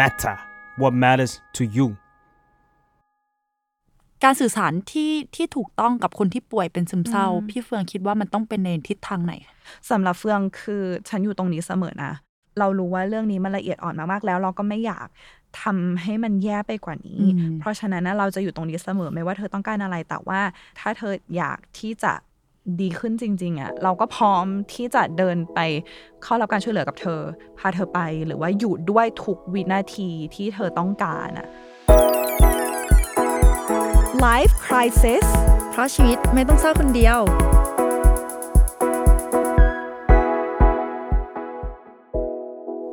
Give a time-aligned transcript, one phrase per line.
[0.00, 0.36] matter
[0.80, 1.88] what matters to you
[4.24, 9.34] การสื่อสารที่ที่ถูกต้องกับคนที่ป่วยเป็นซึมเศร้า พี่เฟืองคิดว่ามันต้องเป็นในทิศทางไหน
[9.90, 12.12] สำหรับเฟืองคือฉันอยู่ตรงนี้เสมอนะ
[12.58, 15.08] เรารู้ว่าเรื่องนี้มันละเอียดอ่อนมากๆแล้ว เราก็ไม่อยาก
[15.62, 20.40] ทำให้มันแย่ไปกว่านี้อืมเพราะฉะนั้นนะเราจะอยู่ตรงนี้เสมอไม่ว่าเธอต้องการอะไรแต่ว่า
[20.78, 22.12] ถ้าเธออยากที่จะ
[22.80, 25.58] ดีขึ้นจริงๆอะเราก็พร้อมที่จะเดินไป
[26.22, 27.20] เข้ารับการช่วยเหลือกับเธอ
[27.58, 31.46] พาเธอไปหรือว่าอยู่ด้วยทุกวินาทีที่เธอต้องการอะ
[34.26, 35.26] Life Crisis
[35.70, 37.18] เพราะชีวิตไม่ต้องเศร้าคนเดียว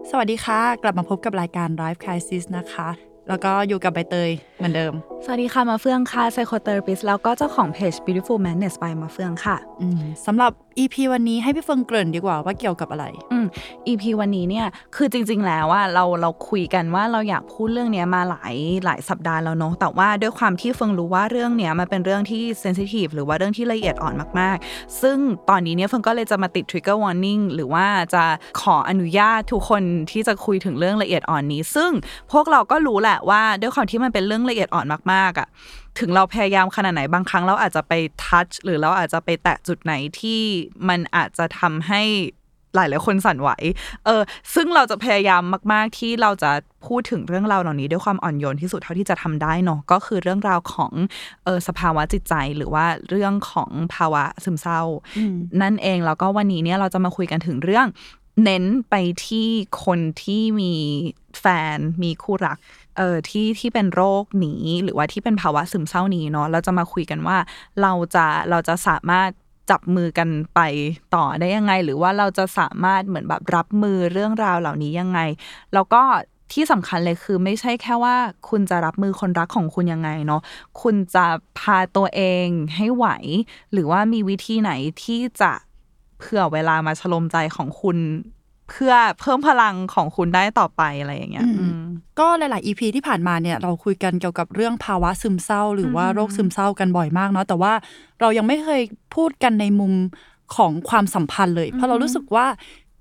[0.09, 4.94] สวัสดีค่ะ กลับมาพบกับรายการ Life Crisis นะคะ แล้วก็อยู่กับใบเตยเหมือนเดิม
[5.26, 13.46] สวัสดีค่ะ มาเฟืองค่ะ psychotherapist แล้วก็เจ้าของเพจ beautiful madness by มาเฟืองค่ะอืมสำหรับ EP วันนี้ให้พี่เฟิงเกริ่นดีกว่าว่าเกี่ยวกับอะไรอืม
[13.88, 14.66] EP วันนี้เนี่ย
[14.96, 25.18] คือจริง ๆ แล้วว่าเราเราคุยกันว่าเราอยากพูดเรื่องเนี้ยมาหลายหลายสัปดาห์แล้วเนาะแต่ว่าด้วยความที่เฟิงรู้ว่าเรื่องเนี้ยมันเป็นเรื่องที่เซนซิทีฟหรือว่าเรื่องที่ละเอียดอ่อนมากๆ ซึ่ง
[25.49, 28.24] ตอนนี้เนี่ยเฟิงก็เลยจะมาติด trigger warning หรือว่าจะ
[28.62, 31.91] ขออนุญาตทุกคนที่จะคุยถึงเรื่องละเอียดอ่อนนี้ ซึ่ง
[32.32, 35.47] พวกเราก็รู้แหละว่าด้วยความที่มันเป็นเรื่องละเอียดอ่อนมากๆอะ
[35.99, 40.41] ถึงเราพยายามขนาดไหนบางครั้งเราอาจจะไปทัชหรือเราอาจจะไปแตะจุดไหนที่
[40.89, 42.03] มันอาจจะทำให้
[42.75, 43.49] หลายหลายๆคนสั่นไหว
[44.05, 44.21] เออ
[44.53, 45.41] ซึ่งเราจะพยายาม
[45.73, 46.51] มาก ๆ ที่เราจะ
[46.87, 50.91] พูดถึงเรื่องราวเหล่านี้ด้วยความอ่อนโยนที่สุดเท่าที่จะทำได้เนาะ ก็คือเรื่องราวของ
[51.43, 54.81] เออสภาวะจิตใจหรือว่าเรื่องของภาวะซึมเศร้า
[55.61, 57.87] นั่นเอง แล้วก็วันนี้เนี่ยเราจะมาคุยกันถึงเรื่อง
[58.43, 59.47] เน้นไปที่
[59.85, 60.73] คนที่มี
[61.39, 62.57] แฟนมีคู่รัก
[62.98, 67.38] เออที่ที่เป็นโรคนี้หรือว่าที่เป็นภาวะซึมเศร้านี้เนาะเราจะมาคุยกันว่า
[67.81, 69.30] เราจะเราจะสามารถ
[69.69, 70.59] จับมือกันไป
[71.16, 75.19] ต่อได้ยังไง หรือว่าเราจะสามารถเหมือนแบบรับมือเรื่องราวเหล่านี้ยังไง
[75.74, 76.02] แล้วก็
[76.53, 78.16] ที่สำคัญเลยคือไม่ใช่แค่ว่า
[78.50, 80.41] คุณจะรับมือคนรักของคุณยังไงเนาะ
[80.81, 81.26] คุณจะ
[81.59, 83.08] พาตัวเองให้ไหว
[83.74, 84.72] หรือว่ามีวิธีไหน
[85.03, 85.52] ที่จะ
[86.18, 87.98] เผื่อเวลามาชโลมใจของคุณ
[88.73, 91.79] เพื่อเพิ่มพลังของคุณได้ต่อไปอะไรอย่างเงี้ยอืมอืม
[92.19, 97.73] ก็หลาย ๆ EP ที่ผ่านมาเนี่ยเราคุยกันเกี่ยวกับเรื่องภาวะซึมเศร้า หรือว่าโรคซึมเศร้ากันบ่อยมากเนาะแต่ว่า
[98.22, 98.81] เรายังไม่เคย
[99.16, 99.94] พูดกันในมุม
[100.56, 102.45] ของความสัมพันธ์เลย เพราะเรารู้สึกว่า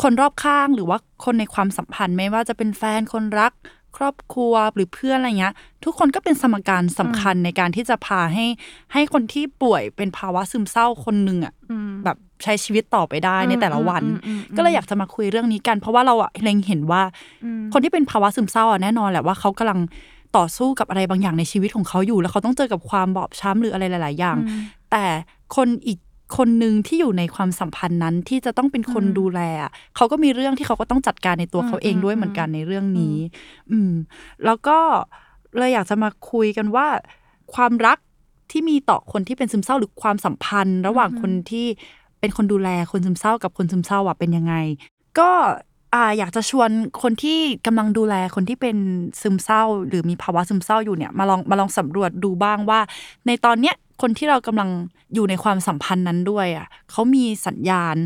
[0.02, 3.52] คนรอบข้างหรือว่าคนในความสัมพันธ์ไม่ว่าจะเป็นแฟนคนรัก
[3.96, 5.54] ครอบครัวหรือเพื่อนอะไรเงี้ย
[5.84, 8.46] ทุกคนก็เป็นสมการสำคัญในการที่จะพาให้
[8.92, 11.54] ให้คนที่ป่วยเป็นภาวะซึมเศร้าคนหนึ่งอะ
[12.04, 14.02] แบบ ใช้ชีวิตต่อไปได้ในแต่ละวัน
[14.56, 17.02] ก็เลยอยากจะมาคุยเรื่องนี้กัน เพราะว่าเราอะเล็งเห็นว่า
[17.72, 19.80] คนที่เป็นภาวะซึมเศร้าอะแน่นอนแหละว่าเขากำลัง
[20.36, 24.36] ต่อสู้กับอะไรบางอย่างในชีวิตของเขาอยู่ แล้วเขาต้องเจอกับความบอบช้ำหรืออะไรหลาย ๆ อย่าง
[24.90, 25.04] แต่
[25.56, 25.98] คนอีก
[26.36, 33.16] คนหนึ่งที่อยู่ในความสัมพันธ์นั้นที่จะต้องเป็นคนดูแลอะเขาก็มีเรื่องที่เขาก็ต้องจัดการในตัวเขาเองด้วยเหมือนกันในเรื่องนี้
[33.70, 33.92] อืม
[34.44, 34.78] แล้วก็
[35.58, 36.86] เลยอยากจะมาคุยกันว่า
[37.54, 37.98] ความรัก
[38.50, 41.66] ที่มีต่อคนที่เป็นซึมเศร้าหรือความสัมพันธ์ ระหว่างคนที่
[42.22, 44.54] เป็นคนดูแลคนซึมเศร้ากับคนซึมเศร้าอะเป็นยังไง
[45.18, 45.30] ก็
[45.94, 46.70] อ่าอยากจะชวน
[47.02, 48.76] คนที่กำลังดูแลคนที่เป็น
[49.20, 52.80] ซึมเศร้า หรือมีภาวะซึมเศร้าอยู่เนี่ยมาลองมาลองสำรวจดูบ้างว่า
[53.26, 54.70] ในตอนเนี้ยคนที่เรากำลัง
[55.14, 57.96] อยู่ในความสัมพันธ์นั้นด้วยอะเขามีสัญญาณ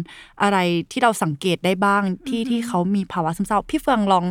[0.43, 0.59] อะไร
[0.91, 4.25] ที่เราสังเกตได้บ้างที่ที่เขามีภาวะซึมเศร้า พี่เฟืองลอง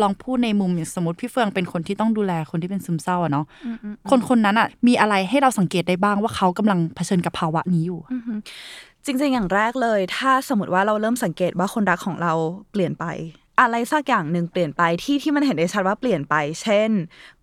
[0.00, 3.46] ลองพูดในมุมอย่างสมมติพี่เฟืองเป็นคนที่ต้องดูแลคนที่เป็นซึมเศร้าอะเนาะ
[4.10, 8.00] คนคนนั้นอะมีอะไรให้เราสังเกตได้บ้างว่าเขากำลังเผชิญกับภาวะนี้อยู่
[9.06, 12.32] จริงๆ อย่างแรกเลย ถ้าสมมติว่าเราเริ่มสังเกตว่าคนรักของเรา
[12.72, 13.04] เปลี่ยนไป
[13.60, 16.90] อะไรสักอย่างหนึ่งเปลี่ยนไปที่ที่มันเห็นได้ชัดว่าเปลี่ยนไป เช่น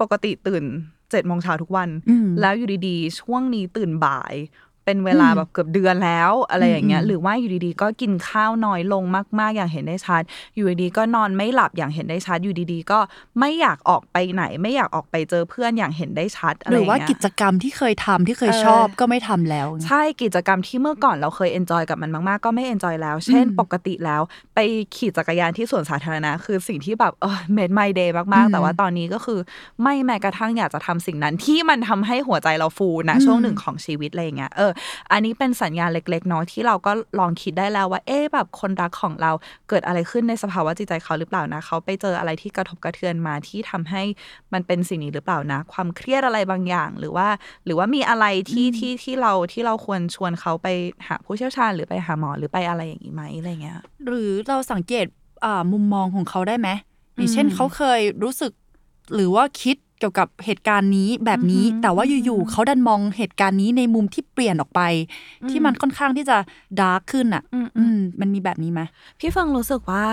[0.01, 0.63] ปกติตื่น
[1.11, 4.33] เจ็ดโมงเช้าทุกวันอืมแล้วอยู่ดีๆ ช่วงนี้ตื่นบ่าย
[4.85, 9.03] เป็นเวลาแบบเกือบเดือนแล้วอะไรอย่างเงี้ยอืมหรือว่าอยู่ดีๆ ก็กินข้าวน้อยลง
[9.39, 10.21] มาก ๆ อย่างเห็นได้ชัด
[10.55, 12.99] อยู่ดีๆก็นอนไม่หลับอย่างเห็นได้ชัด อยู่ดีๆ ก็
[13.39, 24.21] ไม่อยากออกไปไหน ไม่อยากออกไปเจอเพื่อนอย่างเห็นได้ชัดอะไรรือว่าอย่างเงี้ยกิจกรรมที่เคยทำที่เคยเออชอบก็ไม่ทำแล้ว ใช่กิจกรรมที่เมื่อก่อนเราเคย enjoy กับมันมากๆ ก็ไม่ enjoy แล้ว เช่นอืมปกติแล้ว
[24.55, 24.59] ไป
[24.95, 29.39] ขี่จักรยานที่สวนสาธารณะคือสิ่งที่แบบเออ made my day มากอืมๆแต่ว่าตอนนี้ก็คือ
[29.81, 34.71] ไม่แม้กระทั่งอยากจะทำสิ่งนั้นที่มันทำให้หัวใจเราฟูนะอืมช่วงหนึ่งของชีวิตอะไรอย่างเงี้ยเออ
[35.11, 39.31] อันนี้เป็นสัญญาณเล็กๆเนาะที่เราก็ลองคิดได้แล้วว่า เอ๊ะแบบคนรักของเรา
[39.69, 44.03] เกิดอะไรขึ้นในสภาวะจิตใจเขาหรือเปล่านะเขาไปเจออะไรที่กระทบกระเทือนมาที่ทำให้
[44.53, 47.27] มันเป็นสิ่งนี้หรือเปล่านะ ความเครียดอะไรบางอย่างหรือว่า
[47.65, 50.67] หรือว่ามีอะไรที่ที่ที่เราที่เราควรชวนเขาไป
[51.07, 55.05] หาผู้เชี่ยวชาญหรือไปหาหมอหรือไปอะไรอย่างนี้ไหมอะไรเงี้ย หรือเราสังเกต
[55.45, 56.69] อ่ามุมมองของเขาได้ไหม
[57.15, 58.51] อย่างเช่นอืมเขาเคยรู้สึก
[59.15, 64.81] หรือว่าคิด กี่ยวกับเหตุการณ์นี้แบบนี้อือหือแต่ว่าอยู่ๆเขาดันมองเหตุการณ์นี้ในมุมที่เปลี่ยนออกไป
[65.49, 66.37] ที่มันค่อนข้างที่จะ
[66.79, 68.81] ดาร์กขึ้นอะอืมอืมมันมีแบบนี้ไหม
[69.19, 70.05] พี่เฟิงรู้สึกว่า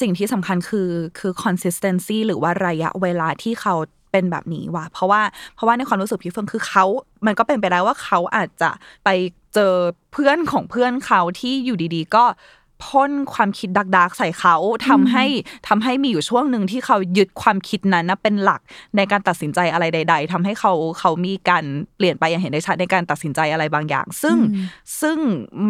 [0.00, 3.74] สิ่งที่สำคัญคือคือ consistency หรือว่าระยะเวลาที่เขา
[4.12, 5.22] เป็นแบบนี้ว่ะเพราะว่า
[5.54, 6.84] เพราะว่าในความรู้สึกพี่เฟิงคือเขา
[7.26, 8.70] มันก็เป็นไปได้ว่าเขาอาจจะ
[9.04, 9.08] ไป
[9.54, 9.74] เจอ
[10.12, 12.24] เพื่อนของเพื่อนเขาที่อยู่ดี ๆ ก็
[12.84, 14.56] พ่นความคิดดักๆใส่เขา
[14.88, 15.24] ทำให้
[15.68, 18.60] ทำให้มีอยู่ช่วงหนึ่งที่เขายึดความคิดนั้นนะเป็นหลัก
[18.96, 21.64] ในการตัดสินใจอะไรใด ๆทำให้เขาเขามีการ
[21.96, 24.66] เปลี่ยนไปอย่างเห็นได้ชัดในการตัดสินใจอะไรบางอย่าง ซึ่งอืม
[25.00, 25.18] ซึ่ง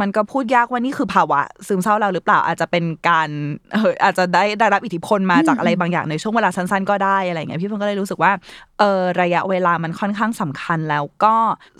[0.00, 3.28] มันก็พูดยากว่านี่คือภาวะ ซึมเศร้าเราหรือเปล่าอาจจะเป็นการ
[3.72, 8.32] เอออาจจะได้ได้รับอิทธิพลมาจากอะไรบางอย่างในช่วงเวลาสั้นๆก็ได้อะไรอย่างเงี้ยพี่เพิ่งก็เลยรู้สึกว่า
[8.78, 11.34] เออระยะเวลามันค่อนข้างสำคัญแล้วก็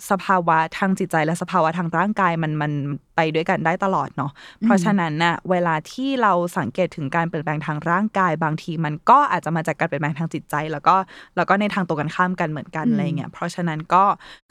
[0.09, 2.71] สภาวะทางจิตใจและสภาวะทางร่างกายมันมัน
[3.10, 4.31] ไป ด้วยกันได้ตลอดเนาะ
[4.63, 10.95] เพราะฉะนั้นน่ะเวลาที่เราสังเกตถึงการเปลี่ยนแปลงทางร่างกายบางที มันก็อาจจะมาจากการเปลี่ยนแปลงทางจิตใจ แล้วก็
[11.35, 14.03] แล้วก็ในทางตรงกันข้ามกันเหมือนกันอืมอะไรเงี้ยเพราะฉะนั้นก็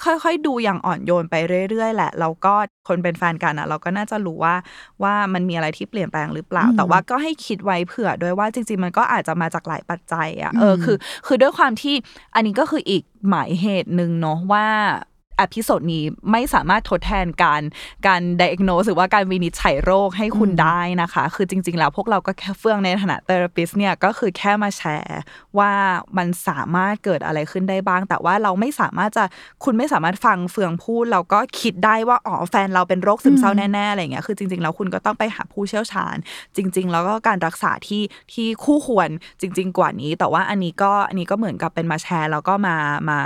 [0.04, 1.34] ค่อยๆดูอย่างอ่อนโยนไป
[1.70, 2.54] เรื่อยๆแหละแล้วก็
[2.88, 4.54] คนเป็นแฟนกันอะ เราก็น่าจะรู้ว่า
[5.02, 10.96] ว่ามันมีอะไรที่เปลี่ยนแปลงหรือเปล่า แต่ว่าก็ให้คิดไว้เผื่อด้วยว่าจริง ๆ มันก็อาจจะมาจากหลายปัจจัยอะเออคือ
[11.26, 11.94] คือด้วยความที่
[12.34, 14.66] อันนี้ก็คืออีกหมายเหตุหนึ่งเนาะว่า
[15.40, 17.62] episode นี้ไม่สามารถทดแทนการ
[18.06, 25.20] การ diagnose หรือว่าการวินิจฉัยโรคให้คุณได้นะคะ คือจริง ๆ แล้วพวกเราก็แค่เฟื่องในฐานะ therapist เนี่ยก็คือแค่มาแชร์
[25.58, 25.72] ว่า
[26.18, 29.24] มันสามารถเกิดอะไรขึ้นได้บ้าง แต่ว่าเราไม่สามารถจะ
[29.64, 36.16] คุณไม่สามารถฟังเฟืองพูดเราก็คิดได้ว่าอ๋อแฟนเราเป็นโรคซึมเศร้าแน่ๆอะไรอย่างเงี้ยคือจริง ๆ แล้วคุณก็ต้องไปหาผู้เชี่ยวชาญ
[36.56, 38.02] จริง ๆ แล้วก็การรักษาที่
[38.32, 39.08] ที่คู่ควร
[39.40, 42.76] จริง ๆ กว่านี้ แต่ว่าอันนี้ก็อันนี้ก็เหมือนกับเป็นมาแชร์แล้วก็มา
[43.10, 43.18] มา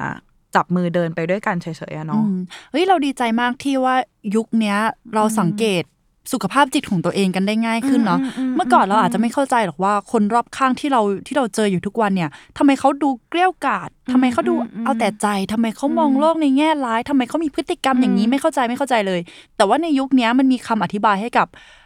[0.54, 2.36] จับมือเดินไปด้วยกันเฉยๆอะอืเนาะม
[2.70, 3.94] เฮ้ยเราดีใจมากที่ว่า
[4.34, 4.76] ยุคเนี้ย
[5.14, 5.84] เราสังเกต
[6.32, 14.54] สุขภาพจิตของตัวเองกันได้ง่ายขึ้นเนาะอืมอืมอืมเมื่อก่อนเราอาจจะไม่เข้าใจหรอกว่าคนรอบข้างที่เราที่เราเจออยู่ทุกวันเนี่ยทำไมเขาดูเกลี้ยวกล่อมทำไมเขาดู
[14.84, 19.20] เอาแต่ใจทำไมเขามองโลกในแง่ร้ายทำไมเขามีพฤติกรรมอย่างนี้ไม่เข้าใจไม่เข้าใจเลย
[19.56, 21.83] แต่ว่าในยุคเนี้ยมันมีคำอธิบายให้กับเอ่อ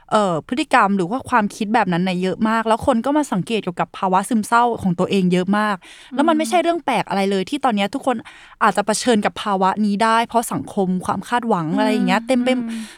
[0.48, 5.76] พฤติกรรมหรือว่าความคิดแบบนั้นในยเยอะมาก แล้วคนก็มาสังเกตเกี่ยวกับภาวะซึมเศร้าของตัวเองเยอะมาก
[6.14, 8.16] แล้วมันไม่ใช่เรื่องแปลกอะไรเลย ที่ตอนเนี้ยทุกคน
[8.62, 12.48] อาจจะเผชิญกับภาวะนี้ได้ เพราะสังคมความคาดหวังอะไรอย่างเงี้ยเต็มไป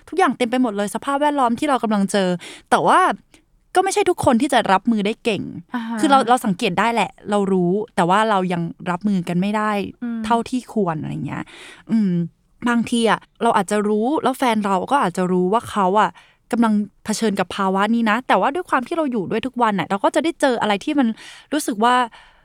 [0.09, 2.29] ทุกอย่างเต็มไปหมดเลยสภาพแวดล้อมที่เรากำลังเจอ
[2.71, 3.01] แต่ว่า
[3.75, 9.71] ก็ไม่ใช่ทุกคนที่จะรับมือได้เก่งาฮะคือเราเราสังเกตได้แหละ เรารู้ แต่ว่าเรายังรับมือกันไม่ได้
[10.03, 11.45] อืมเท่าที่ควรอะไรเงี้ย
[11.91, 12.13] อืม
[12.69, 16.11] บางทีอะเราอาจจะรู้แล้วแฟนเราก็อาจจะรู้ว่าเขาอะ
[16.52, 16.73] กำลัง
[17.05, 21.08] เผชิญกับภาวะนี้นะ แต่ว่าด้วยความที่เราอยู่ด้วยทุกวันอะเราก็จะได้เจออะไรที่มัน
[21.52, 21.94] รู้สึกว่า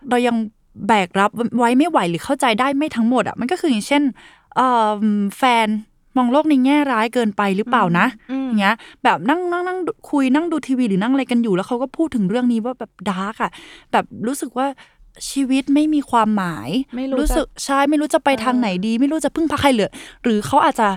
[0.10, 0.36] เรายัง
[0.88, 4.04] แบกรับไว้ไม่ไหวหรือเข้าใจได้ไม่ทั้งหมดอะมันก็คืออย่างเช่น
[4.56, 4.92] เอ่อ
[5.38, 5.68] แฟน
[6.18, 9.80] มองโลกในแง่ร้ายเกินไปหรือเปล่านะอืมอย่างเงี้ย แบบนั่งนั่งนั่ง
[10.10, 13.52] คุยนั่งดูทีวีหรือนั่งอะไรกันอยู่ แล้วเขาก็พูดถึงเรื่องนี้ว่าแบบดาร์กอะ
[13.92, 14.68] แบบรู้สึกว่า
[15.30, 19.90] ชีวิตไม่มีความหมาย ไม่รู้จะสึกใช่ไม่รู้จะไปทางไหนดี ไม่รู้จะพึ่งพาใครเหลือ
[20.24, 20.88] หรือเขาอาจจะ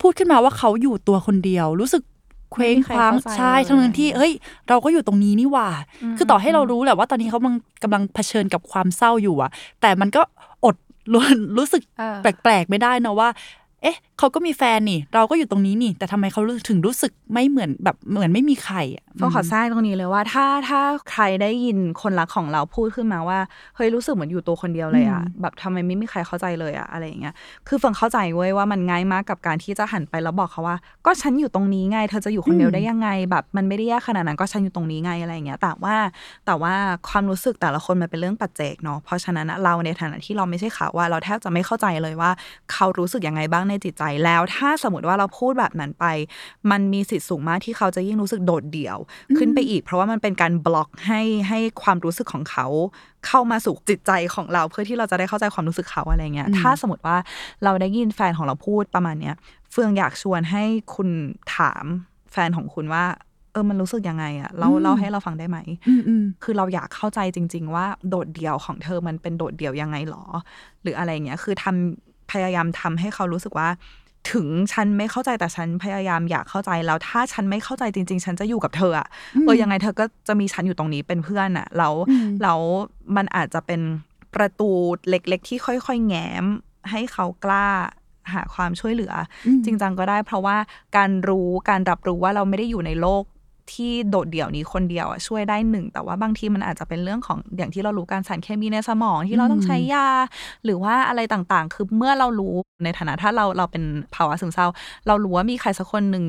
[0.00, 2.02] พูดขึ้นมาว่าเขาอยู่ตัวคนเดียว รู้สึก
[2.52, 4.32] เคว้งคว้างไม่มีใครเข้าใจใช่เลยทั้งนั้นที่เฮ้ย
[4.68, 5.68] เราก็อยู่ตรงนี้นี่หว่า
[6.16, 9.50] คือต่อให้เรารู้แหละว่าตอนนี้เขากำลังกำลังเผชิญกับความเศร้าอยู่อะ
[9.80, 10.22] แต่มันก็
[10.64, 10.76] อด
[11.12, 11.22] รู้
[11.58, 13.28] รู้สึกเออแปลกๆไม่ได้นะว่า
[13.82, 20.80] เอ๊ะเขาก็มีแฟนนี่ เราก็อยู่ตรงนี้นี่ แต่ทำไมเขาถึงรู้สึกไม่เหมือนแบบเหมือนไม่มีใครอะต้องขอแทรกตรงนี้เลยว่า ถ้าถ้า
[21.10, 23.38] ใครได้ยินคนรักของเราพูดขึ้นมาว่า
[23.76, 27.34] เฮ้ยรู้สึกเหมือนอยู่ตัวคนเดียวเลยอะแบบทำไมไม่มีใครเข้าใจเลยอะอะไรอย่างเงี้ย
[27.68, 30.76] คือเฟิงเข้าใจเว้ยว่ามันง่ายมากกับการที่จะหันไปแล้วบอกเขาว่า
[31.06, 35.96] ก็ฉันอยู่ตรงนี้ไงเธอจะอยู่คนเดียวได้ยังไง แบบมันไม่ได้ยากขนาดนั้นก็ฉันอยู่ตรงนี้ไงอะไรอย่างเงี้ย แต่ว่า
[36.46, 36.74] แต่ว่า
[37.08, 42.30] ความรู้สึกแต่ละคนมันเป็นเรื่องปัจเจกเนาะเพราะฉะนั้นอะเราในฐานะที่เราไม่ใช่เขาว่าเราแทบจะไม่เข้าใจเลยว่า
[42.72, 46.06] เขารู้สึกยังไงบ้างในจิตใจแล้ว ถ้าสมมติว่าเราพูดแบบนั้นไป
[46.70, 48.98] มันมีสิทธิ์สูงมากที่เขาจะยิ่งรู้สึกโดดเดี่ยว
[49.38, 52.66] ขึ้นไปอีก เพราะว่ามันเป็นการบล็อกให้ให้ความรู้สึกของเขา
[53.26, 57.16] เข้ามาสู่จิตใจของเราเพื่อที่เราจะได้เข้าใจความรู้สึกเขาอะไรเงี้ย ถ้าสมมติว่า
[57.64, 59.34] เราได้ยินแฟนของเราพูดประมาณเนี้ย
[59.72, 60.64] เฟืองอยากชวนให้
[60.94, 61.08] คุณ
[61.56, 61.84] ถาม
[62.32, 63.04] แฟนของคุณว่า
[63.52, 70.24] เออ มันรู้สึกยังไงอะเราเล่าให้เราฟังได้ไหมอืมอืมคือเราอยากเข้าใจจริง ๆ ว่าโดดเดี่ยวของเธอมันเป็นโดดเดี่ยวยังไงหรอ
[70.82, 73.68] หรืออะไรเงี้ย คือทำ พยายามทำให้เขารู้สึกว่า
[74.32, 79.08] ถึงฉันไม่เข้าใจแต่ฉันพยายามอยากเข้าใจแล้วถ้าฉันไม่เข้าใจจริง ๆ ฉันจะอยู่กับเธออะ
[79.42, 82.60] เออยังไงเธอก็จะมีฉันอยู่ตรงนี้เป็นเพื่อนอะแล้วอืมแล้ว
[83.16, 83.80] มันอาจจะเป็น
[84.34, 84.70] ประตู
[85.08, 86.44] เล็ก ๆ ที่ค่อย ๆ แง้ม
[86.90, 87.66] ให้เขากล้า
[88.32, 89.12] หาความช่วยเหลือ
[89.46, 90.56] อมจริงจังก็ได้เพราะว่า
[90.96, 93.22] การรู้การรับรู้ว่าเราไม่ได้อยู่ในโลก
[93.72, 100.08] ที่โดดเดี่ยวนี้คนเดียวอะช่วยได้หนึ่งแต่ว่าบางทีมันอาจจะเป็นเรื่องของอย่างที่เรารู้การสารเคมีในสมองที่เราต้องใช้ยา
[100.64, 102.54] หรือว่าอะไรต่างๆ คือเมื่อเรารู้
[102.84, 104.66] ในฐานะถ้าเราเราเป็นภาวะซึมเศร้า
[105.06, 106.24] เรารู้ว่ามีใครสักคนหนึ่ง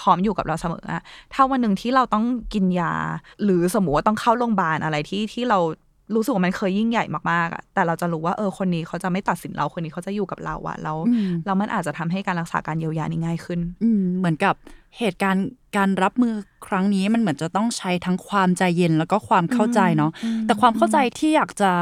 [0.00, 1.02] พร้อมอยู่กับเราเสมออะ
[1.34, 2.92] ถ้าวันหนึ่งที่เราต้องกินยา
[3.42, 5.58] หรือสมมติว่าต้องเข้าโรงพยาบาลอะไรที่ที่เรา
[6.14, 14.54] รู้สึกว่ามันเคยยิ่งใหญ่มากๆอะแต่เราจะรู้ว่าเออคนนี้เขาจะไม่ตัดสินเราคนนี้เขาจะอยู่กับเราอะแล้วอืมแล้วมันอาจจะทำให้การรักษาการเยียวยานี่ง่ายขึ้น อืมเหมือนกับ
[14.98, 15.46] เหตุการณ์
[15.76, 16.34] การรับมือ
[16.66, 20.10] ครั้งนี้มันเหมือนจะต้องใช้ทั้งความใจเย็นแล้วก็ความเข้าใจเนาะ
[20.46, 21.72] แต่ความเข้าใจที่อยากจะ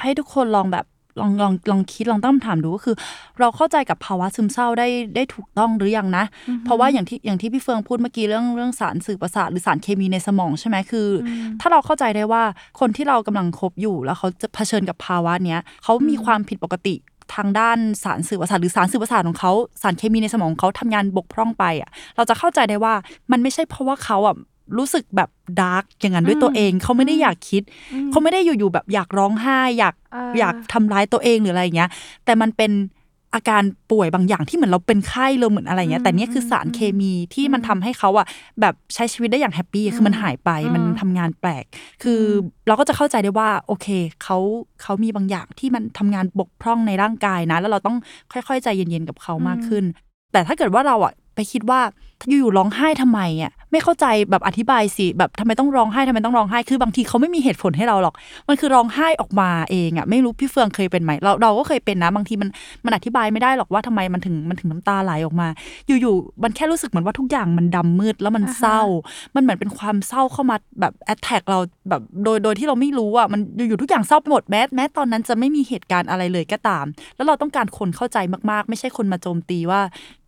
[0.00, 0.86] ให้ทุกคนลองแบบ
[1.18, 2.96] ลองลองลองคิดลองตั้งคำถามดูก็คือ
[3.40, 6.24] เราเข้าใจกับภาวะซึมเศร้าได้ได้ถูกต้องหรือยังนะ
[6.64, 11.28] เพราะว่าอย่างที่อย่างที่พี่เฟืองพูดเมื่อกี้เรื่องเรื่องสารสื่อประสาทหรือสารเคมีในสมองใช่ไหมคืออ
[11.60, 12.42] ถ้าเราเข้าใจได้ว่า
[12.80, 16.94] คนที่เรากำลังคบอยู่แล้วเขาจะเผชิญกับภาวะเนี้ยเขามีความผิดปกติ
[17.34, 19.52] ทางด้านสารสื่อประสาทหรือสารสื่อประสาทของเขา
[19.82, 22.94] สารเคมีในสมองของเขาทำงานบกพร่องไปอะเราจะเข้าใจได้ว่า
[23.32, 24.34] มันไม่ใช่เพราะว่าเขาอะ
[24.78, 27.62] รู้สึกแบบดาร์กอย่างนั้นด้วยตัวเอง เขาไม่ได้อยากคิด
[28.10, 31.90] เขาไม่ได้อยู่ๆแบบอยากร้องไห้อยากอ่าอยากทำร้ายตัวเองหรืออะไรอย่างเงี้ย
[32.24, 32.72] แต่มันเป็น
[33.34, 38.26] อาการป่วยบางอย่างที่เหมือนเราเป็นไข้เลยเหมือนอะไรเงี้ยแต่เนี่ยคือสารเคมีที่มันทำให้เขาอะ
[38.60, 41.64] แบบใช้ชีวิตได้อย่างแฮปปี้คือมันหายไปมันทำงานแปลก
[42.02, 42.20] คือ
[42.66, 43.86] เราก็จะเข้าใจได้ว่า โอเค
[44.22, 44.38] เขา
[44.82, 47.96] เขามีบางอย่างที่มันทำงานบกพร่องในร่างกายนะ แล้วเราต้อง
[48.32, 49.84] ค่อยๆ ใจเย็นๆกับเขามากขึ้น
[50.32, 51.80] แต่ถ้าเกิดว่าเราอะ ไปคิดว่า
[52.28, 58.14] อยู่ๆร้องไห้ทำไมอะไม่เข้าใจแบบอธิบายสิแบบทำไมต้องร้องไห้ทำไมต้องร้องไห้คือบางทีเขาไม่มีเหตุผลให้เราหรอก
[58.48, 62.48] มันคือร้องไห้ออกมาเองอะไม่รู้พี่เฟืองเคยเป็นไหมเราเราก็เคยเป็นนะ บางทีมัน
[62.84, 65.48] มันอธิบายไม่ได้หรอกว่าทำไมมันถึงมันถึงน้ำตาไหลออกมา
[66.00, 68.80] อยู่ๆมันแค่รู้สึกเหมือนว่าทุกอย่างมันดำมืดแล้วมันเศร้า
[69.34, 71.58] มันเหมือนเป็นความเศร้าเข้ามาแบบแอดแท็กเรา
[71.88, 76.84] แบบโดยโดยที่เราไม่รู้อะมันอยู่ๆทุกอย่างเศร้าไปหมดแม้แม้ตอนนั้นจะไม่มีเหตุการณ์อะไรเลยก็ตาม
[77.16, 78.18] แล้วเราต้องการคนเข้าใจ
[78.50, 79.80] มากๆ ไม่ใช่คนมาโจมตีว่า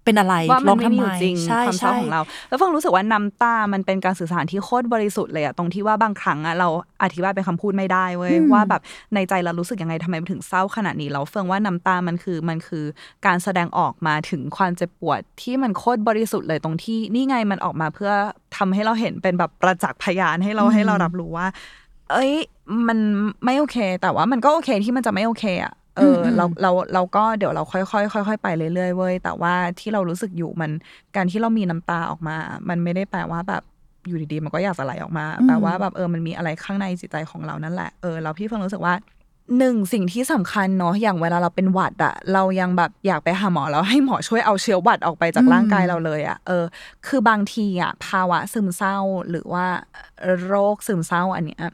[0.05, 6.69] เป็นอะไรว่าร้มัอนงไม่ทำมีอไมยู่จริงใช่ความเศร้าใช่ของเรา แล้วเฟังรู้สึกว่าน้ำตา มันเป็นการสื่อสารที่โคตรบริสุทธิ์เลยอะตรงที่ว่าบางครั้งอะเรา
[7.03, 8.81] อธิบายเป็นคำพูดไม่ได้เว้ยว่าแบบ
[9.15, 12.85] ในใจเรารู้สึกยังไงทำไมมันถึงเศร้าขนาดนี้เราเฟืองว่าน้ำตา มันคือมันคือ
[13.27, 18.13] การแสดงออกมาถึงความเจ็บปวดที่มันโคตรบริสุทธิ์เลยตรงที่นี่ไงมันออกมาเพื่อ
[18.57, 21.47] ทำให้เราเห็นเป็นแบบประจักษ์พยานให้เราให้เรารับรู้ว่า
[22.13, 22.33] เอ้ย
[22.89, 22.99] มัน
[23.45, 30.71] ไม่โอเค แต่ว่ามันก็โอเคที่มันจะไม่โอเคอะ เอออมเราเราเราก็เดี๋ยวเราค่อยๆค่อยๆไปเรื่อยๆเว้ยแต่ว่าที่เรารู้สึกอยู่มัน
[31.17, 32.37] การที่เรามีน้ำตาออกมา
[32.69, 33.63] มันไม่ได้แปลว่าแบบ
[34.07, 38.95] อยู่ดีๆมันก็อยากจะไหลออกมาแปลว่าแบบเออมันมีอะไรข้างในจิตใจของเรานั่นแหละเออเราพี่เพิ่งรู้สึกว่า
[39.59, 46.65] หนึ่งสิ่งที่สำคัญเนาะอย่างเวลาเราเป็นหวัดอะเรายังแบบอยากไปหาหมอแล้วให้หมอช่วยเอาเชื้อหวัดออกไปจากร่างกายเราเลยอะเออ
[47.07, 48.99] คือบางทีอะภาวะซึมเศร้า
[49.31, 49.67] หรือว่า
[50.47, 51.65] โรคซึมเศร้าอันเนี้ย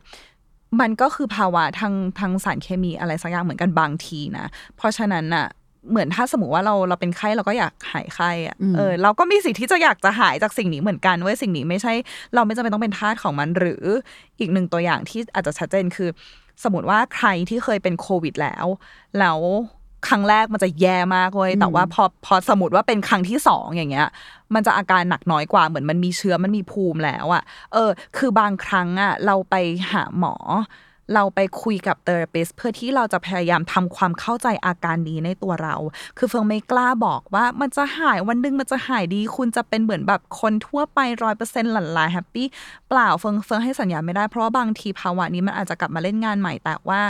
[0.81, 4.47] มันก็คือภาวะทางทางสารเคมีอะไรสักอย่างเหมือนกันบางทีนะ
[4.77, 5.47] เพราะฉะนั้นน่ะ
[5.91, 11.93] เหมือนถ้าสมมติว่าเราเราเป็นไข้เราก็อยากหายไข้อะเออเราก็มีสิทธิ์ที่จะอยากจะหายจากสิ่งนี้เหมือนกันเว้ยสิ่งนี้ไม่ใช่
[12.35, 13.85] เราไม่จำเป็นต้องเป็นทาสของมัน หรือ
[14.39, 16.09] อีกหนึ่งตัวอย่างที่อาจจะชัดเจนคือ
[16.65, 18.67] สมมติว่าใครที่เคยเป็นโควิดแล้ว
[19.19, 19.39] แล้ว
[20.07, 24.09] ครั้งแรกมันจะแย่มากเว้ยแต่ว่าพอพอสมมติว่าเป็นครั้งที่สองอย่างเงี้ย
[24.55, 29.55] มันจะอาการหนักน้อยกว่าเหมือนมันมีเชื้อมันมีภูมิแล้วอะเออ คือบางครั้งอะเราไป
[29.93, 30.35] หาหมอ
[31.15, 35.75] เราไปคุยกับเทอราปิสเพื่อที่เราจะพยายามทำความเข้าใจอาการนี้ในตัวเรา
[36.19, 42.47] คือเฟิงไม่กล้าบอกว่ามันจะหายวันหนึงมันจะหายดี คุณจะเป็นเหมือนแบบคนทั่วไปร้อยเปอร์เซ็นต์หลั่นลาแฮปปี้
[42.89, 47.01] เปล่าเฟิงเฟิงให้สัญญาณไม่ได้เพราะว่าบางทีภาวะนี้มันอาจจะกลับมาเล่นงานใหม่แต่ว่า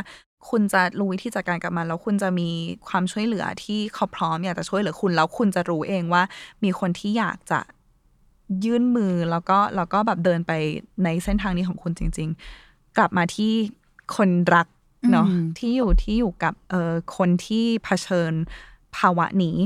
[0.48, 2.48] คุณจะรู้วิธีจัดการกับมัน แล้วคุณจะมี
[2.88, 6.22] ความช่วยเหลือที่เขาพร้อมอยากจะช่วยเหลือคุณ แล้วคุณจะรู้เองว่า
[6.64, 7.60] มีคนที่อยากจะ
[8.64, 10.52] ยื่นมือแล้วก็แล้วก็แบบเดินไป
[11.04, 12.28] ในเส้นทางนี้ของคุณจริง
[12.62, 13.52] ๆ กลับมาที่
[14.16, 14.66] คนรัก
[15.12, 18.32] เนาะอืมที่อยู่ที่อยู่กับเอ่อคนที่เผชิญ
[18.96, 19.56] ภาวะนี้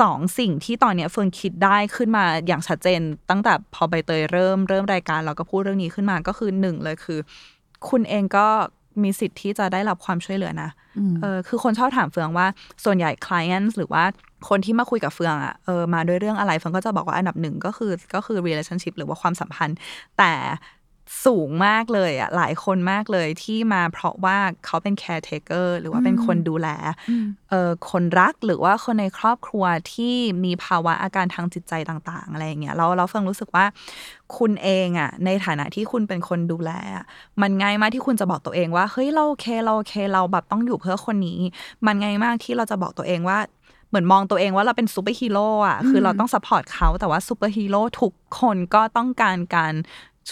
[0.00, 7.18] สองสิ่งที่ตอนเนี้ยเฟิร์นคิดได้ขึ้นมาอย่างชัดเจน ตั้งแต่พอใบเตยเริ่มเริ่มรายการเราก็พูดเรื่องนี้ขึ้นมาก็คือหนึ่งเลยคือ
[7.88, 8.48] คุณเองก็
[9.04, 10.70] มีสิทธิ์ที่จะได้รับความช่วยเหลือนะ
[11.22, 12.46] เออคือคนชอบถามเฟืองว่า
[12.84, 14.04] ส่วนใหญ่ clients หรือว่า
[14.48, 19.76] คนที่มาคุยกับเฟืองอะเออมาด้วยเรื่องอะไรเฟืองก็จะบอกว่าอันดับหนึ่งก็คือก็คือ relationship หรือว่าความสัมพันธ์
[20.18, 20.32] แต่
[21.24, 24.36] สูงมากเลยอะหลายคนมากเลยที่มาเพราะว่า
[24.66, 26.68] เขาเป็น caretaker หรือว่าเป็นคนดูแล
[27.50, 33.64] เออคนรักหรือว่าคนในครอบครัวที่มีภาวะอาการทางจิตใจต่าง ๆ อะไรอย่างเงี้ยแล้วเราเฟิงรู้สึกว่า
[34.36, 37.04] คุณเองอะในฐานะที่คุณเป็นคนดูแลอะ
[37.42, 41.40] มันง่ายมากที่คุณจะบอกตัวเองว่าเฮ้ยเราโอเคเราโอเคเราแบบต้องอยู่เพื่อคนนี้
[41.86, 43.38] มันง่ายมากที่เราจะบอกตัวเองว่า
[43.88, 49.74] เหมือนมองตัวเองว่าเราเป็นซูเปอร์ฮีโร่อะ คือเราต้อง support เขาแต่ว่าซูเปอร์ฮีโร่ทุกคนก็ต้องการการ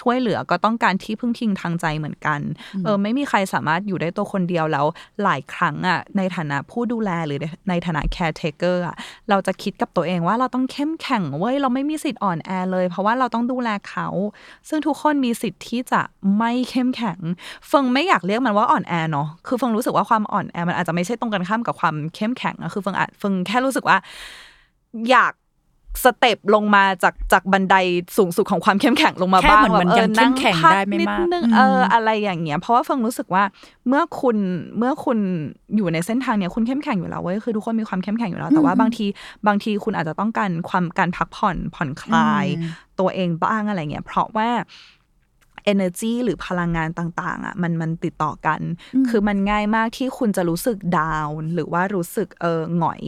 [0.01, 2.41] ช่วยเหลือก็ต้องการที่พึ่งพิงทางใจเหมือนกัน
[2.85, 4.87] เออไม่มีใครสามารถอยู่ได้ตัวคนเดียวแล้ว
[5.23, 7.39] หลายครั้งอะในฐานะผู้ดูแลหรือ
[7.69, 8.97] ในฐานะ caretaker อะ
[9.31, 14.09] เราจะคิดกับตัวเองว่าเราต้องเข้มแข็งเว้ยเราไม่มีสิทธิ์อ่อนแอเลย เพราะว่าเราต้องดูแลเขา
[14.69, 16.03] ซึ่งทุกคนมีสิทธิ์ที่จะ
[16.39, 17.19] ไม่เข้มแข็ง
[17.69, 23.97] เฟิงไม่อยากเรียกมันว่าอ่อนแอเนาะคือเฟิงรู้สึกว่าความอ่อนแอมันอาจจะไม่ใช่ตรงกันข้ามกับความเข้มแข็งอะคือเฟิงอาจเฟิงแค่รู้สึกว่า
[25.11, 25.33] อยาก
[26.05, 27.75] step ลงมาจากจากบันได
[28.17, 33.45] สูงสุดของความเข้มแข็งลงมาแค่บ้างเหมือนแบบมันยังเข้มแข็งพักได้ไม่นิดมากนึงอืมเอออะไรอย่างเงี้ยเพราะว่าเฟิงรู้สึกว่า
[33.89, 34.37] เมื่อคุณ
[34.79, 35.19] เมื่อคุณ
[35.77, 39.07] อยู่ในเส้นทางเนี้ยคุณเข้มแข็งอยู่แล้วเว้ยคือทุกคนมีความเข้มแข็งอยู่แล้วแต่ว่าบางที
[39.47, 44.49] บางทีคุณอาจจะต้องการความการพักผ่อนผ่อนคลายอืมตัวเองบ้างอะไรเงี้ยเพราะว่า
[45.73, 48.61] energy หรือพลังงานต่างๆอะมันมันติดต่อกัน
[49.09, 53.03] คือมันง่ายมากที่คุณจะรู้สึกดาวน์หรือว่ารู้สึกเออหงอย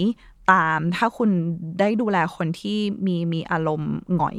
[0.52, 1.30] ตาม ถ้าคุณ
[1.80, 4.38] ได้ดูแลคนที่มีมีอารมณ์หงอย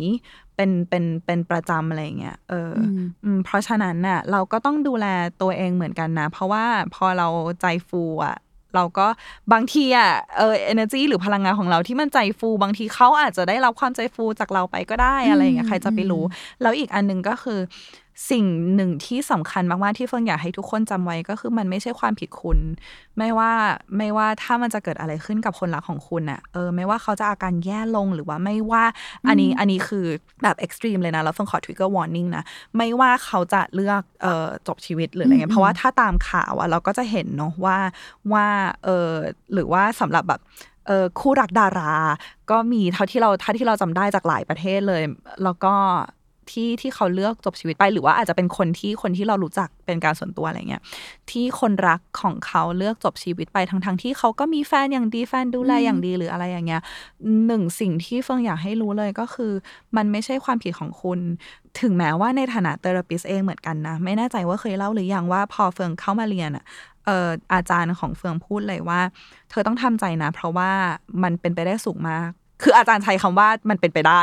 [0.55, 5.05] เป็นเป็นเป็นประจำอะไรอย่างเงี้ยเอออมอืมเพราะฉะนั้นน่ะ เราก็ต้องดูแล
[5.41, 7.27] ตัวเองเหมือนกันนะ เพราะว่าพอเรา
[7.61, 8.37] ใจฟูอะ
[8.75, 9.07] เราก็
[9.53, 16.23] บางทีอะเออ energy หรือพลังงานของเราที่มันใจฟูบางทีเขาอาจจะได้รับความใจฟูจากเราไปก็ได้อะไรอย่างเงี้ยใครจะไปรู้
[16.61, 17.59] แล้วอีกอันหนึงก็คือ
[18.29, 18.45] สิ่ง
[18.75, 22.59] หนึ่งที่สำคัญมาก ๆ ที่เฟิงอยากให้ทุกคนจำไว้ก็คือมันไม่ใช่ความผิดคุณ
[23.17, 23.51] ไม่ว่า
[23.97, 28.83] ไม่ว่าถ้ามันจะเกิดอะไรขึ้นกับคนรักของคุณอะเออไม่ว่าเขาจะอาการแย่ลงหรือว่าไม่ว่า
[29.27, 30.05] อันนี้อันนี้คือ
[30.43, 32.43] แบบเอ็กซ์ตรีมเลยนะแล้วเฟิงขอ trigger warning นะ
[32.77, 37.77] ไม่ว่าเขาจะเลือกเอ่อจบชีวิตหรืออะไรเงี้ยเพราะว่าถ้าตามข่าวอะเราก็จะเห็นเนาะว่า
[38.33, 38.47] ว่า
[38.83, 39.11] เออ
[39.53, 40.41] หรือว่าสำหรับแบบ
[40.87, 41.93] เออคู่รักดารา
[42.51, 45.03] ก็มีเท่าที่เราเท่าที่เราจำได้จากหลายประเทศเลย
[45.43, 45.75] แล้วก็
[46.51, 50.81] ที่ที่เขาเลือกจบชีวิตไป หรือว่าอาจจะเป็นคนที่คนที่เรารู้จักเป็นการส่วนตัวอะไรเงี้ย
[51.31, 56.81] ที่คนรักของเขาเลือกจบชีวิตไปทั้งทั้งๆที่เขาก็มีแฟนอย่างดีแฟนดูแลอย่างดีหรืออะไรอย่างเงี้ย
[57.47, 59.51] หนึ่งสิ่งที่เฟิงอยากให้รู้เลยก็คือ
[59.95, 61.19] มันไม่ใช่ความผิดของคุณ
[61.81, 66.65] ถึงแม้ว่าในฐานะเทอราปิสเองเหมือนกันนะ ไม่แน่ใจว่าเคยเล่าหรือยังว่าพอเฟิงเข้ามาเรียนอะ
[67.05, 69.01] เอ่ออาจารย์ของเฟืองพูดเลยว่า
[69.49, 70.71] เธอต้องทำใจนะ เพราะว่า
[71.23, 72.29] มันเป็นไปได้สูงมาก
[72.61, 74.21] คืออาจารย์ใช้คำว่ามันเป็นไปได้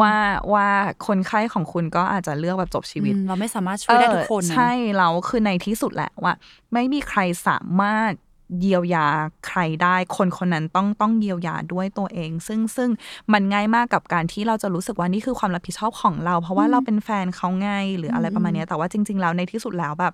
[0.00, 0.14] ว่า
[0.52, 0.68] ว่า
[1.06, 6.34] คนไข้ของคุณก็อาจจะเลือกแบบจบชีวิตอืมเราไม่สามารถช่วยได้ทุกคนเออนะใช่เราคือในที่สุดแหละว่า
[6.72, 8.12] ไม่มีใครสามารถ
[8.60, 9.06] เยียวยา
[9.48, 12.90] ใครได้ คนคนนั้นต้องต้องเยียวยาด้วยตัวเอง ซึ่งซึ่ง
[13.32, 20.12] มันง่ายมากกับการที่เราจะรู้สึกว่านี่คือความรับผิดชอบของเรา เพราะว่าเราเป็นแฟนเขาไงหรืออะไรประมาณเนี้ยแต่ว่าจริง ๆ แล้วในที่สุดแล้วแบบ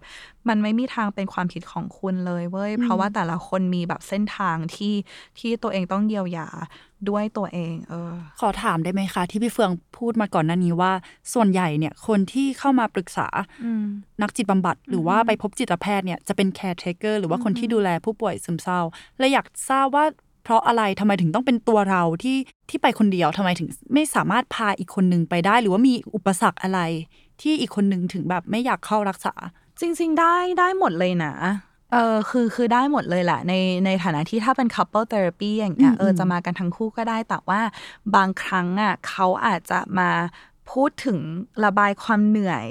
[0.49, 4.95] มันไม่มีทางเป็นความผิดของคุณเลยเว้ยเพราะว่าแต่ละคนมีแบบเส้นทางที่
[5.39, 6.49] ที่ตัวเองต้องเยียวยา
[7.11, 10.93] ด้วยตัวเอง เออ ขอถามได้ไหมคะ ที่พี่เฟืองพูดมาก่อนหน้านี้ว่า
[11.35, 13.27] ส่วนใหญ่เนี่ย คนที่เข้ามาปรึกษา
[14.23, 18.81] นักจิตบำบัด หรือว่าไปพบจิตแพทย์เนี่ยจะเป็น caretaker หรือว่าคนที่ดูแลผู้ป่วยซึมเศร้า
[19.19, 20.05] และอยากทราบว่า
[20.45, 22.37] เพราะอะไรทำไมถึงต้องเป็นตัวเราที่
[22.69, 26.81] ที่ไปคนเดียวทำไมถึงไม่สามารถพาอีกคนนึงไปได้ หรือว่ามีอุปสรรคอะไร
[27.41, 29.35] ที่อีกคนนึงถึงแบบไม่อยากเข้ารักษา
[29.81, 31.35] จริง ๆ ได้ได้หมดเลยนะ
[31.95, 33.55] เออคือคือได้หมดเลยแหละใน
[33.85, 37.61] ในฐานะที่ถ้าเป็น couple therapy อย่างเงี้ยอืมเอออืมจะมากันทั้งคู่ก็ได้แต่ว่า
[38.15, 40.11] บางครั้งอะเขาอาจจะมา
[40.73, 41.19] พูดถึง
[41.65, 42.67] ระบายความเหนื่อย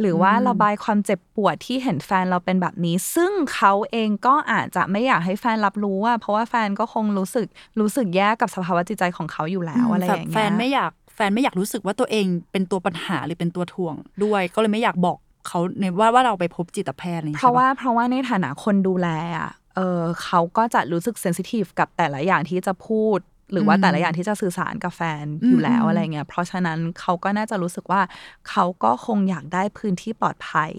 [0.00, 7.46] หรือว่าระบายความเจ็บปวดที่เห็นแฟนเราเป็นแบบนี้ ซึ่งเขาเองก็อาจจะไม่อยากให้แฟนรับรู้อะเพราะว่าแฟนก็คงรู้สึก
[7.80, 23.18] รู้สึกแย่กับสภาวะจิตใจของเขาอยู่แล้วอะไรอย่างเงี้ยแฟนไม่อยากแฟนไม่อยากรู้สึกว่าตัวเองเป็นตัวปัญหาหรือเป็นตัวถ่วงด้วย ก็เลยไม่อยากบอก เขาในว่าว่าเราไปพบจิตแพทย์อะไรอย่างเพงี้ราะว่าใช่ปเพราะว่าในฐานะคนดูแลอะเออเขาก็จะรู้สึกเซนซิทีฟกับแต่ละอย่างที่จะพูด
[23.52, 28.00] หรือว่าอืมแต่ละอย่างที่จะสื่อสารกับแฟนอืมอยู่แล้วอืมอะไรเงี้ยเพราะฉะนั้นเขาก็น่าจะรู้สึกว่า
[28.48, 30.72] เขาก็คงอยากได้พื้นที่ปลอดภัย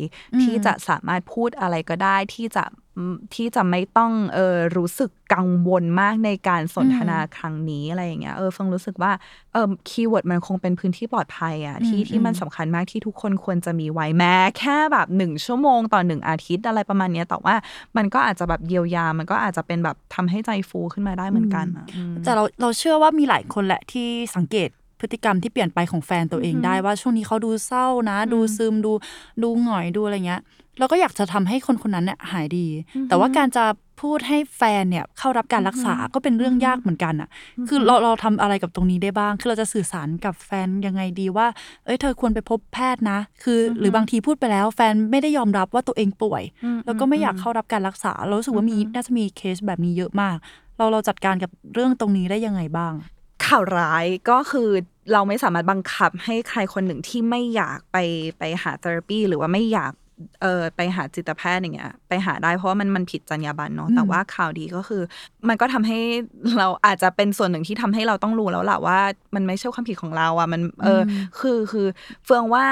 [0.44, 2.85] ที่จะสามารถพูดอะไรก็ได้ที่จะอืม
[3.34, 9.12] ที่จะไม่ต้องเออรู้สึกกังวลมากในการสนทนาครั้งนี้อะไรอย่างเงี้ยเออเฟิงรู้สึกว่า
[9.54, 17.56] เออ keyword มันคงเป็นพื้นที่ปลอดภัยอะที่ที่มันสำคัญมากที่ทุกคนควรจะมีไว้แม้แค่แบบหนึ่งชั่วโมงต่อหนึ่งอาทิตย์อะไรประมาณเนี้ยแต่ว่า
[17.98, 28.92] มันก็อาจจะแบบเยียวยา มันก็อาจจะเป็นแบบทำให้ใจฟูขึ้นมาได้เหมือนกันอะอืมแต่เราเราเชื่อว่ามีหลายคนแหละที่สังเกต พฤติกรรมที่เปลี่ยนไปของแฟนตัวเองได้ว่าช่วงนี้เขาดูเศร้านะ ดูซึมดู
[29.44, 30.42] ดูหงอยดูอะไรเงี้ย
[30.80, 32.68] เราก็อยากจะทำให้คนคนนั้นเนี่ยหายดี
[33.08, 33.66] แต่ว่าการจะ
[34.02, 37.30] พูดให้แฟนเนี่ยเข้ารับการรักษาก็เป็นเรื่องยากเหมือนกันอะ
[37.68, 41.48] คือเราเราทำอะไรกับตรงนี้ได้บ้าง คือเราจะสื่อสารกับแฟนยังไงดีว่า
[41.86, 46.44] เอ้ยเธอควรไปพบแพทย์นะ คือหรือบางทีพูดไปแล้ว แฟนไม่ได้ยอมรับว่าตัวเองป่วย
[46.86, 50.36] แล้วก็ไม่อยากเข้ารับการรักษา เรารู้สึกว่ามีน่าจะมีเคสแบบนี้เยอะมาก
[50.78, 52.94] เราเราจัดการกับเรื่องตรงนี้ได้ยังไงบ้าง
[53.46, 54.70] ข่าวร้ายก็คือ
[55.14, 57.98] เราไม่สามารถบังคับให้ใครคนหนึ่งที่ไม่อยากไป
[58.40, 59.94] ไปหาเทอราปีหรือว่าไม่อยาก
[60.42, 65.02] เออไปหาจิตแพทย์อย่างเงี้ยไปหาได้เพราะว่ามันมันผิดจรรยาบรรณเนาะแต่ว่าข่าวดีก็คือ
[65.50, 66.00] มันก็ทำให้
[66.58, 69.00] เราอาจจะเป็นส่วนหนึ่งที่ทำให้เราต้องรู้แล้วล่ะว่า
[69.36, 71.88] มันไม่ใช่ความผิดของเราอะมันเอออคือคือ
[72.26, 72.66] เฟืองว่า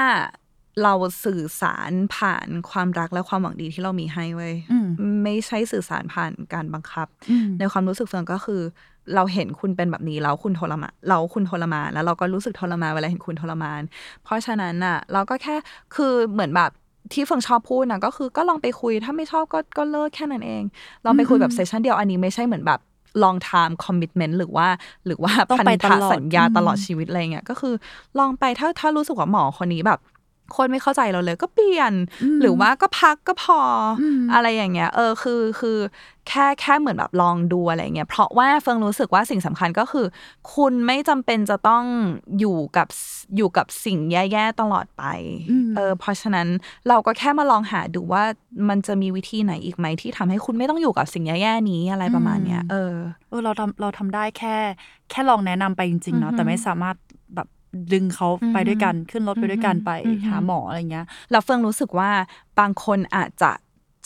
[0.82, 4.86] เราสื่อสารผ่านความรักและความหวังดีที่เรามีให้เว้ยอืม
[5.24, 8.62] ไม่ใช่สื่อสารผ่านการบังคับอืมในความรู้สึกเฟืองก็คือ
[9.14, 13.82] เราเห็นคุณเป็นแบบนี้แล้วคุณทรมานเราคุณทรมานแล้วเราก็รู้สึกทรมานเวลาเห็นคุณทรมาน
[14.24, 15.54] เพราะฉะนั้นน่ะ เราก็แค่
[15.94, 16.70] คือเหมือนแบบ
[17.12, 20.62] ที่เฟิงชอบพูดนะก็คือก็ลองไปคุยถ้าไม่ชอบก็ก็เลิกแค่นั้นเอง
[21.04, 22.80] ลองไปคุยแบบเซสชันเดียวอันนี้ไม่ใช่เหมือนแบบ
[23.22, 24.68] long term commitment หรือว่า
[25.06, 27.74] หรือว่าต้องพันไปธตลอดสัญญาอืมตลอดชีวิตอะไรเงี้ยก็คือ
[28.18, 30.00] ลองไปถ้าถ้ารู้สึกว่าหมอคนนี้แบบ
[30.56, 31.92] คนไม่เข้าใจเราเลยก็เปลี่ยน
[32.40, 33.60] หรือว่าก็พักก็พอ
[34.02, 35.78] อมอะไรอย่างเงี้ย เออคือคือ
[36.28, 40.06] แค่แค่เหมือนแบบลองดูอะไรเงี้ยเพราะว่าเฟิงรู้สึกว่าสิ่งสำคัญก็คือ
[40.54, 41.84] คุณไม่จำเป็นจะต้อง
[42.38, 42.88] อยู่กับ
[43.36, 45.04] อยู่กับสิ่งแย่ๆตลอดไป
[45.50, 46.48] อืมเออเพราะฉะนั้น
[46.88, 48.24] เราก็แค่มาลองหาดูว่า
[48.68, 52.94] มันจะมีวิธีไหนอีกไหมที่ทำให้คุณไม่ต้องอยู่กับสิ่งแย่ๆนี้อะไรประมาณเนี้ยเออ
[53.28, 54.56] เออเราทำเราทำได้แค่
[55.10, 57.13] แค่ลองแนะนำไปจริงๆเนาะอือฮึแต่ไม่สามารถแบบ
[57.92, 62.10] ดึงเขาไปด้วยกันขึ้นรถไปด้วยกันไปอือฮึหาหมออะไรเงี้ยแล้วเฟืองรู้สึกว่า
[62.58, 63.52] บางคนอาจจะ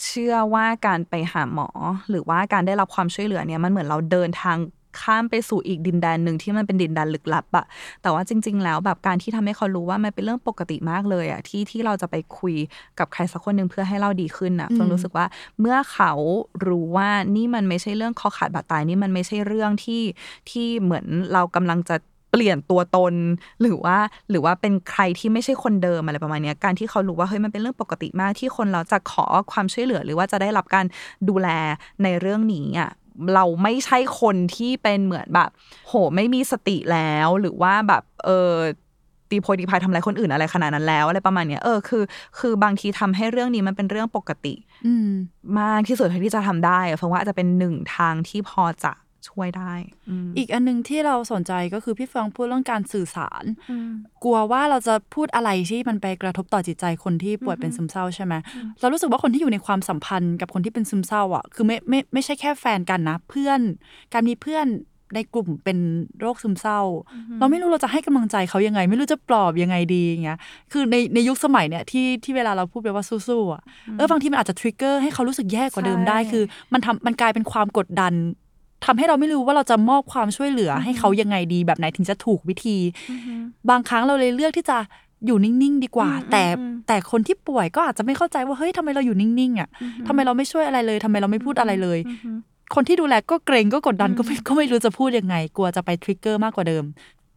[0.05, 1.69] เชื่อว่าการไปหาหมอ
[2.09, 4.57] หรือว่าการได้รับความช่วยเหลือเนี่ยมันเหมือนเราเดินทาง
[5.01, 7.65] ข้ามไปสู่อีกดินแดนหนึ่งที่มันเป็นดินแดนลึกลับอะ
[8.01, 12.55] แต่ว่าจริง ๆ แล้วแบบการที่ทำให้เขารู้ว่ามันเป็นเรื่องปกติมากเลยอะที่ที่เราจะไปคุย
[12.99, 15.25] กับใครสักคนหนึ่งเพื่อให้เราดีขึ้นอะอืมเฟืองรู้สึกว่า
[15.59, 16.11] เมื่อเขา
[16.67, 20.01] รู้ว่านี่มันไม่ใช่เรื่องคอขาดบาดตายนี่มันไม่ใช่เรื่องที่
[20.49, 21.95] ที่เหมือนเรากำลังจะ
[22.31, 23.13] เปลี่ยนตัวตน
[23.61, 23.97] หรือว่า
[24.29, 30.85] หรือว่าเป็นใครที่ไม่ใช่คนเดิมอะไรประมาณเนี้ยการที่เขารู้ว่าเฮ้ยมันเป็นเรื่องปกติมากที่คนเราจะขอความช่วยเหลือ หรือว่าจะได้รับการ
[31.29, 31.47] ดูแล
[32.03, 32.91] ในเรื่องนี้อะ
[33.35, 35.49] เราไม่ใช่คนที่เป็นเหมือนแบบ
[35.87, 38.53] โหไม่มีสติแล้ว หรือว่าแบบเออ
[39.29, 42.03] ตีโพยตีพายทำอะไรคนอื่นอะไรขนาดนั้นแล้วอะไรประมาณเนี้ยเออคือ
[42.39, 44.53] คือบางทีทำให้เรื่องนี้มันเป็นเรื่องปกติ
[44.85, 45.09] อืม
[45.59, 48.91] มากที่สุดเท่าที่จะทำได้อะเพราะว่าอาจจะเป็นหนึ่งทางที่พอจะ
[49.27, 49.73] ช่วยได้
[50.09, 53.89] อืมอีกอันหนึงที่เราสนใจก็คือพี่เฟืองพูดเรื่องการสื่อสารอืม
[54.23, 58.33] กลัวว่าเราจะพูดอะไรที่มันไปกระทบต่อจิตใจคนที่ป่วยเป็นซึมเศร้าใช่ไหม
[58.79, 63.59] เรารู้สึกว่าคนที่อยู่ในความสัมพันธ์กับคนที่เป็นซึมเศร้าอะคือไม่ไม่ไม่ใช่แค่แฟนกันนะ เพื่อน
[64.13, 64.67] การมีเพื่อน
[65.15, 65.77] ในกลุ่มเป็น
[66.19, 66.81] โรคซึมเศร้า
[67.39, 70.37] เราไม่รู้เราจะให้กำลังใจเขายังไง ไม่รู้จะปลอบยังไงดีอย่างเงี้ย
[70.71, 73.61] คือในในยุคสมัยเนี่ยที่ที่เวลาเราพูดไปว่าสู้ๆอะ
[73.97, 78.13] เออบางทีมันอาจจะทริกเกอร์ให้เขารู้สึกแย่กว่าเดิมได้ใช่คือ มันทำมันกลายเป็นความกดดัน
[78.85, 82.77] ทำให้เราไม่รู้ว่าเราจะมอบความช่วยเหลือให้เขายังไงดีแบบไหนถึงจะถูกวิธี
[83.69, 84.77] บางครั้งเราเลยเลือกที่จะ
[85.25, 89.69] อยู่นิ่งๆดีกว่าอืมแต่อืมแต่คนที่ป่วยก็อาจจะไม่เข้าใจว่าเฮ้ยทำไมเราอยู่นิ่งๆอะ
[90.07, 91.99] ทำไมเราไม่ช่วยอะไรเลยทำไมเราไม่พูดอะไรเลย
[92.75, 96.83] คนที่ดูแลก็เกรงก็กดดันก็ไม่ก็ไม่รู้จะพูดยังไง กลัวจะไปทริกเกอร์มากกว่าเดิม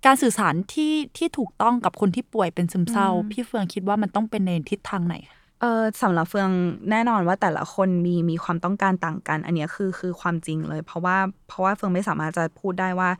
[0.06, 5.14] การสื่อสารที่ที่ถูกต้องกับคนที่ป่วยเป็นซึมเศร้าอืมพี่เฟืองคิดว่ามันต้องเป็นในทิศทางไหน
[5.62, 6.50] เออสำหรับเฟือง
[6.90, 11.16] แน่นอนว่าแต่ละคนมีมีความต้องการต่างกัน อันเนี้ยคือคือความจริงเลย เพราะว่า
[11.48, 13.10] เพราะว่าเฟืองไม่สามารถจะพูดได้ว่า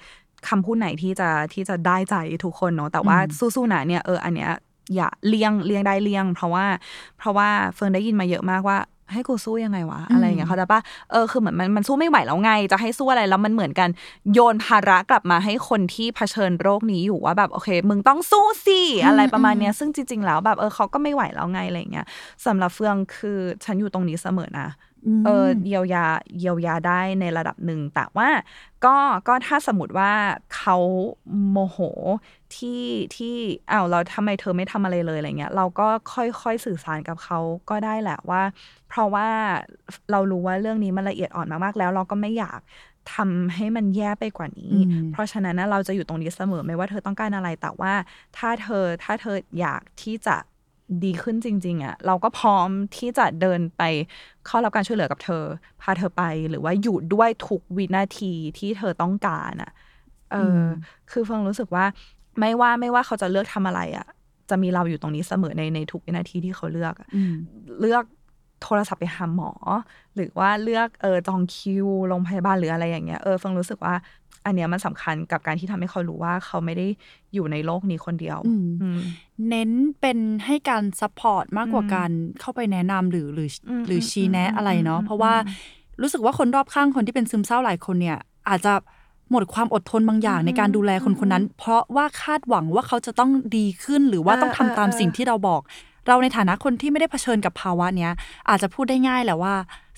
[0.48, 4.50] คำพูดไหนที่จะที่จะได้ใจทุกคนเนาะแต่ว่าอืมสู้ๆนะเนี่ยเอออันเนี้ย
[4.94, 6.66] อย่าเลี่ยงเลี่ยงได้เลี่ยง เพราะว่า
[7.18, 8.78] เพราะว่าเฟืองได้ยินมาเยอะมากว่า
[9.14, 13.88] ให้กูสู้ยังไงวะอะไรอย่างเงี้ยเขาใจปะเออคือเหมือนมันมันสู้ไม่ไหวแล้วไง จะให้สู้อะไรแล้วมันเหมือนกัน
[14.32, 22.06] โยนภาระกลับมาให้คนที่เผชิญโรคนี้อยู่ว่าแบบโอเค มึงต้องสู้สิอะไรประมาณเนี้ยซึ่งจริง ๆ แล้วแบบเออเขาก็ไม่ไหวแล้วไงอะไรอย่างเงี้ย
[22.46, 24.68] สำหรับเฟืองคือฉันอยู่ตรงนี้เสมอนะ
[25.26, 26.04] เออเยียวยา
[26.38, 28.28] เยียวยาได้ในระดับหนึ่งแต่ว่า
[28.84, 28.96] ก็
[29.28, 30.12] ก็ถ้าสมมติว่า
[30.56, 30.76] เขา
[31.50, 31.78] โมโห
[32.56, 32.82] ที่
[33.16, 33.34] ที่
[33.70, 37.38] อ้าวเราทำไมเธอไม่ทำอะไรเลยอะไรเงี้ยเราก็ค่อยๆสื่อสารกับเขา
[37.70, 38.42] ก็ได้แหละว่า
[38.88, 39.28] เพราะว่า
[40.10, 42.60] เรารู้ว่าเรื่องนี้มันละเอียดอ่อนมากๆแล้ว เราก็ไม่อยาก
[43.14, 47.92] ทำให้มันแย่ไปกว่านี้อืมเพราะฉะนั้นนะเราจะอยู่ตรงนี้เสมอไม่ว่าเธอต้องการอะไรแต่ว่า
[48.36, 50.36] ถ้าเธอถ้าเธออยากที่จะ
[51.04, 53.82] ดีขึ้นจริง ๆอะเราก็พร้อมที่จะเดินไป
[54.46, 55.44] เข้ารับการช่วยเหลือกับเธอ
[55.82, 59.72] พาเธอไปหรือว่าอยู่ด้วยทุกวินาทีที่เธอต้องการอะ
[60.32, 60.62] เอออม
[61.10, 61.84] คือเฟิร์นรู้สึกว่า
[62.38, 64.06] ไม่ว่าไม่ว่าเขาจะเลือกทำอะไรอะ
[64.50, 67.34] จะมีเราอยู่ตรงนี้เสมอในในทุกวินาทีที่เขาเลือกอะอืม
[67.80, 68.04] เลือก
[68.62, 69.50] โทรศัพท์ไปหาหมอ
[70.14, 73.94] หรือว่าเลือกเออจองคิวโรงพยาบาลหรืออะไรอย่างเงี้ยเออเฟิร์นรู้สึกว่า
[74.46, 76.86] อันเนี้ยมันสำคัญกับการที่ทำให้เขารู้ว่าเขาไม่ได้
[77.34, 79.00] อยู่ในโลกนี้คนเดียวอืมอืม
[79.48, 88.18] เน้นเป็นให้การ support มากกว่าอืมการเข้าไปแนะนำหรือหรืออมหรือชี้แนะอืมอะไรเนาะอืมเพราะว่าอืมรู้สึกว่าคนรอบข้างคนที่เป็นซึมเศร้าหลายคนเนี่ย
[88.48, 88.72] อาจจะ
[89.32, 95.60] หมดความอดทนบางอย่างในการดูแลคนคนนั้น เพราะว่าคาดหวังว่าเขาจะต้องดีขึ้นหรือว่าเออต้องทำตามเออสิ่งที่เราบอก
[96.08, 98.12] เราในฐานะคนที่ไม่ได้เผชิญกับภาวะเนี้ย
[98.48, 99.54] อาจจะพูดได้ง่ายแหละว่า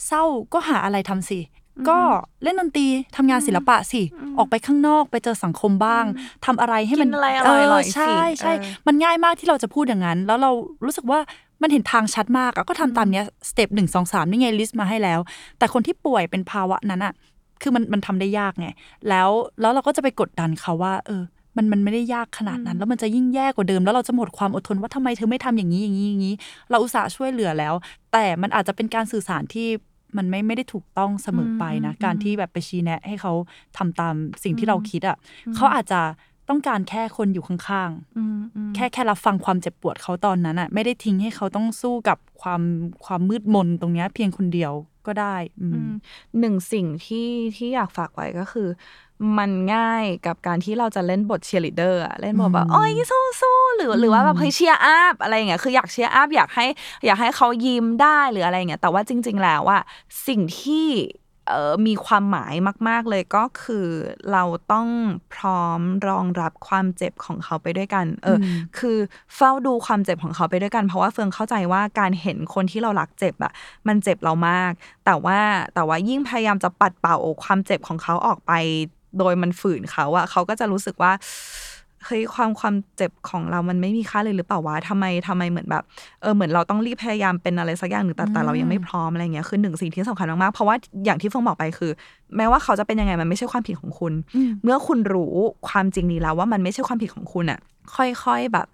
[0.07, 1.40] เศร้าก็หาอะไรทำสิ
[1.88, 1.99] ก็
[2.42, 4.03] เล่นดนตรีทำงานศิลปะสิ
[4.38, 6.05] ออกไปข้างนอกไปเจอสังคมบ้าง
[6.44, 7.40] ทำอะไรให้มันกินอะไรอ
[7.73, 10.51] ร่อยๆใช่สิใช่เออมันง่ายมากที่เราจะพูดอย่างนั้น แล้วเรา
[10.85, 11.20] รู้สึกว่า
[11.62, 15.20] มันเห็นทางชัดมากอะก็ทำตามเนี้ย step หนึ่งสองสามนี่ไง list มาให้แล้ว
[15.59, 17.12] แต่คนที่ป่วยเป็นภาวะนั้นอะ
[17.62, 18.69] คือมันมันทำได้ยากไง
[19.09, 21.23] แล้วแล้วเราก็จะไปกดดันเขาว่า เออ
[21.57, 26.35] มันมันไม่ได้ยากขนาดนั้น แล้วมันจะยิ่งแย่กว่าเดิม แล้วเราจะหมดความอดทนว่าทำไมเธอไม่ทำอย่างนี้อย่างนี้อย่างนี้
[26.71, 27.75] เราอุตส่าห์ช่วยเหลือแล้ว
[28.12, 29.69] แต่มันอาจจะเป็นการสื่อสารที่
[30.17, 33.33] มันไม่ไม่ได้ถูกต้องเสมอไปนะอืมการที่แบบไปชี้แนะ ให้เขา
[33.77, 35.17] ทำตามสิ่งที่เราคิดอะ
[35.57, 36.01] เขาอาจจะ
[36.49, 42.62] ต้องการแค่คนอยู่ข้างๆอืมอืมแค่แค่รับฟังความเจ็บปวดเขาตอนนั้นอะ ไม่ได้ทิ้งให้เขาต้องสู้กับความ
[43.05, 44.73] ความมืดมนตรงเนี้ยเพียงคนเดียว
[45.07, 45.90] ก็ได้อืม
[46.38, 48.69] หนึ่งสิ่งที่ที่อยากฝากไว้ก็คือ
[49.38, 56.67] มันง่ายกับการที่เราจะเล่นบทเชียร์ลีดเดอร์อะเล่นบทแบบโอ้ยสู้สู้หรือหรือว่าแบบเฮ้ย cheer up อะไรอย่างเงี้ยคืออยาก cheer up อยากให้
[57.07, 59.79] อยากให้เขายิ้มได้หรืออะไรอย่างเงี้ยแต่ว่าจริง ๆ แล้วว่า
[60.29, 60.88] สิ่งที่
[61.48, 62.54] เอ่อมีความหมาย
[62.88, 63.87] มาก ๆ เลยก็คือ
[64.33, 64.88] เราต้อง
[65.35, 68.98] พร้อมรองรับความเจ็บของเขาไปด้วยกัน เอออมคือ
[69.37, 73.52] เฝ้าดูความเจ็บของเขาไปด้วยกัน เพราะว่าเฟืองเข้าใจว่าการเห็นคนที่เรารักเจ็บอะ
[73.87, 74.72] มันเจ็บเรามาก
[75.04, 75.38] แต่ว่า
[75.74, 78.52] แต่ว่ายิ่งพยายามจะปัดเป่าความเจ็บของเขาออกไป
[79.18, 81.12] โดยมันฝืนเขาอะเขาก็จะรู้สึกว่า
[82.07, 85.83] เฮ้ยความความเจ็บของเรามันไม่มีค่าเลยหรือเปล่าวะทำไมทำไมเหมือนแบบ
[86.23, 91.90] เออเหมือนเราต้องรีบพยายามเป็นอะไรสักอย่างหนึ่งแต่แต่เรายังไม่พร้อมอะไรเงี้ยคือหนึ่งสิ่งที่สำคัญมากๆเพราะว่าอย่างที่เฟืองบอกไปคือ
[92.37, 95.35] แม้ว่าเขาจะเป็นยังไงมันไม่ใช่ความผิดของคุณอืมเมื่อคุณรู้
[95.69, 97.61] ความจริงนี้แล้วว่ามันไม่ใช่ความผิดของคุณอะ
[97.97, 98.67] ค่อยๆแบบ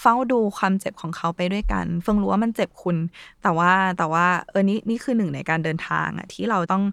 [0.00, 2.96] เฝ้าดูความเจ็บของเขาไปด้วยกัน เฟิร์นรู้ว่ามันเจ็บคุณ
[3.42, 6.84] แต่ว่าแต่ว่าเออนี่นี่คือหนึ่งในการเดินทางอะที่เราต้อง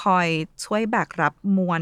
[0.00, 0.28] คอย
[0.64, 1.80] ช่วยแบกรับมวล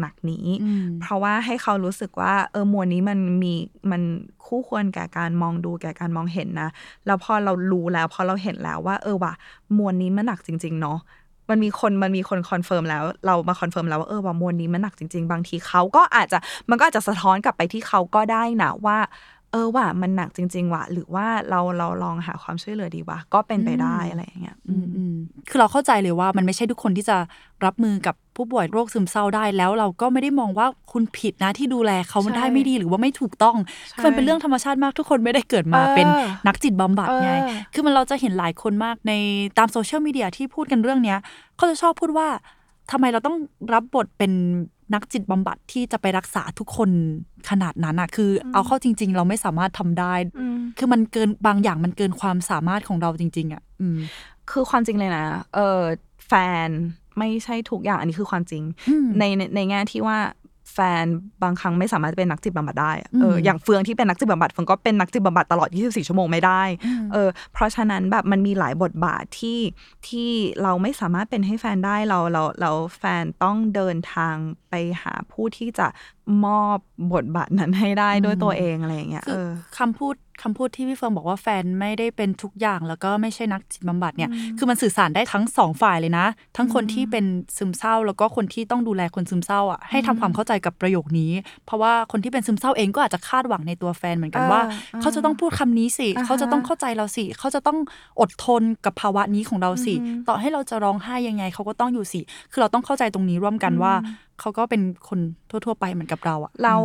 [0.00, 3.54] หนักๆนี้อืมเพราะว่าให้เขารู้สึกว่าเออมวลนี้มันมี
[3.90, 4.02] มัน
[4.46, 6.68] คู่ควรแก่การมองดูแก่การมองเห็นนะ
[7.06, 9.34] แล้วพอเรารู้แล้วพอเราเห็นแล้วว่า เออว่ะ
[9.78, 10.98] มวลนี้มันหนักจริง ๆ เนาะ
[11.50, 16.38] มันมีคนมันมีคน confirm แล้ว เรามา confirm แล้วว่าเออว่ามวลนี้มันหนักจริง ๆ บางทีเขาก็อาจจะ
[16.70, 18.98] มันก็อาจจะสะท้อนกลับไปที่เขาก็ได้นะว่า
[19.52, 25.14] เออว่ะมันหนักจริง ๆว่ะหรือว่าเราเราลองหาความช่วยเหลือดีวะก็เป็นไปได้อะไรอย่างเงี้ยอืมอืม
[25.48, 27.16] คือเราเข้าใจเลยว่ามันไม่ใช่ทุกคนที่จะ
[27.64, 33.56] รับมือกับผู้ป่วยโรคซึมเศร้าได้แล้วเราก็ไม่ได้มองว่าคุณผิดนะที่ดูแลเขาใช่ได้ไม่ดีหรือว่าไม่ถูกต้อง
[33.90, 36.06] ใช่คือมันเป็นเรื่องธรรมชาติมากทุกคนไม่ได้เกิดมาเออเป็น
[36.46, 39.12] นักจิตบำบัดไงเออคือมันเราจะเห็นหลายคนมากใน
[39.58, 41.18] ตามโซเชียลมีเดียที่พูดกันเรื่องเนี้ย
[41.56, 42.28] เขาจะชอบพูดว่า
[42.90, 43.36] ทำไมเราต้อง
[43.74, 44.32] รับบทเป็น
[44.94, 46.90] นักจิตบำบัดที่จะไปรักษาทุกคน
[47.50, 53.98] ขนาดนั้นอะคืออเอาเข้าจริง ๆ เราไม่สามารถทำได้อืมคือมันเกินบางอย่างมันเกินความสามารถของเราจริง ๆอะอืม
[54.50, 55.82] คือความจริงเลยนะ เออ
[56.26, 56.32] แฟ
[56.66, 56.68] น
[57.18, 61.04] ไม่ใช่ทุกอย่างอันนี้คือความจริงอืมในในในแง่ที่ว่าแฟน
[61.42, 69.60] บางครั้งไม่สามารถเป็นนักจิตบำบัดได้อะเอออืมอย่างเฟืองที่เป็นนักจิตบำบัดเฟืองก็เป็นนักจิตบำบัดตลอด 24 ชั่วโมงไม่ได้อืมเออเพราะฉะนั้นแบบมันมีหลายบทบาทที่
[70.08, 70.30] ที่
[70.62, 74.36] เราไม่สามารถเป็นให้แฟนได้เราเราเราแฟนต้องเดินทาง
[74.70, 75.86] ไปหาผู้ที่จะ
[76.44, 76.78] มอบ
[77.12, 87.24] บทบาทนั้นให้ได้ด้วยตัวเองอะไรอย่างเงี้ยคืเอออคำพูด คำพูดที่พี่เฟิร์นบอกว่าแฟนไม่ได้เป็นทุกอย่างแล้วก็ไม่ใช่นักจิตบำบัดเนี่ย คือมันสื่อสารได้ทั้งสองฝ่ายเลยนะ ทั้งคนที่เป็น
[87.56, 91.32] ซึมเศร้า แล้วก็คนที่ต้องดูแลคนซึมเศร้าอะให้ทำความเข้าใจกับประโยคนี้
[91.66, 97.78] เพราะว่าคนที่เป็นซึมเศร้าเองก็อาจจะคาดหวังในตัวแฟนเหมือนกันว่าเออเขาจะต้องพูดคำนี้สิอ่าฮะเขาจะต้องเข้าใจเราสิ เขาจะต้อง
[98.20, 102.20] อดทนกับภาวะนี้ของเราสิอือฮึต่อให้เราจะร้องไห้ยังไง เขาก็ต้องอยู่สิ
[102.52, 103.92] คือเราต้องเข้าใจตรงนี้ร่วมกันว่า
[104.40, 105.20] เขาก็เป็นคน
[105.50, 106.80] ทั่ว ๆ ไปเหมือนกับเราอะแล้ว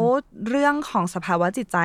[0.49, 1.77] เรื่องของสภาวะจิตใจ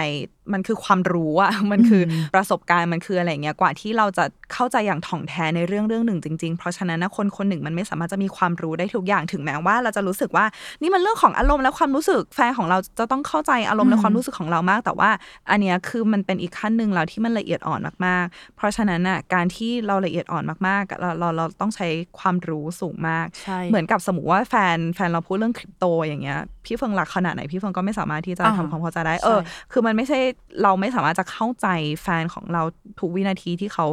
[0.52, 10.44] มันคือความรู้อะมันคืออมประสบการณ์มันคืออะไรเงี้ยกว่าที่เราจะเข้าใจอย่างถ่องแท้ในเรื่องเรื่องหนึ่งจริงๆ เพราะฉะนั้นนะคนคนหนึ่งมันไม่สามารถจะมีความรู้ได้ทุกอย่างถึงแม้ว่า เราจะรู้สึกว่า
[10.82, 15.10] นี่มันเรื่องของอารมณ์และความรู้สึกแฟนของเราจะต้องเข้าใจอารมณ์และความรู้สึกของเรามาก แต่ว่า
[15.50, 21.86] อันเนี้ยคือมันเป็นอีกขั้นหนึ่งแล้วที่มันละเอียดอ่อนมากๆ เพราะฉะนั้นน่ะการที่เราละเอียดอ่อนมากๆเราเราเราต้องใช้
[22.18, 29.40] ความรู้สูงมากใช่เหมือนกับสมมติว่าแฟนแฟนเราพูดเรื่องคริปโตอย่างเงี้ยพี่เฟิงรักขนาดไหนพี่เฟิงก็ไม่สามารถที่จะอ่าทำความเข้าใจได้ใช่เออ
[29.72, 30.18] คือมันไม่ใช่
[30.62, 31.66] เราไม่สามารถจะเข้าใจ
[32.02, 32.62] แฟนของเรา
[33.00, 33.86] ทุกวินาทีที่เขา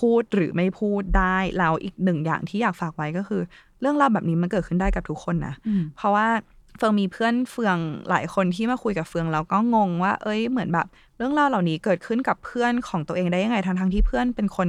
[0.00, 3.42] พูดหรือไม่พูดได้แล้วอีกหนึ่งอย่างที่อยากฝากไว้ก็คือ
[3.80, 6.28] เรื่องราวแบบนี้มันเกิดขึ้นได้กับทุกคนนะอืมเพราะว่า
[6.76, 7.76] เฟืองมีเพื่อนเฟือง
[8.10, 14.68] หลายคนที่มาคุยกับเฟืองแล้วก็งงว่า เอ้ยเหมือนแบบ เรื่องราวเหล่านี้เกิดขึ้นกับเพื่อนของตัวเองได้ยังไงทั้งทั้งๆที่เพื่อนเป็นคน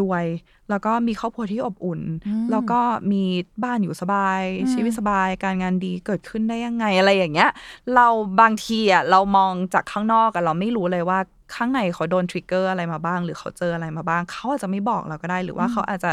[0.00, 0.26] รวย
[0.70, 2.80] แล้วก็มีครอบครัวที่อบอุ่นอืมแล้วก็
[3.12, 3.24] มี
[3.64, 7.50] บ้านอยู่สบายอืมชีวิตสบายการงานดีเกิดขึ้นได้ยังไงอะไรอย่างเงี้ย
[7.94, 8.06] เรา
[8.40, 11.18] บางทีอะเรามองจากข้างนอกอะเราไม่รู้เลยว่า
[11.54, 16.12] ข้างในเขาโดนทริกเกอร์อะไรมาบ้าง หรือเขาเจออะไรมาบ้าง เขาอาจจะไม่บอกเราก็ได้ หรือว่าเขาอาจจะ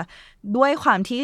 [0.58, 1.24] ด้วยความที่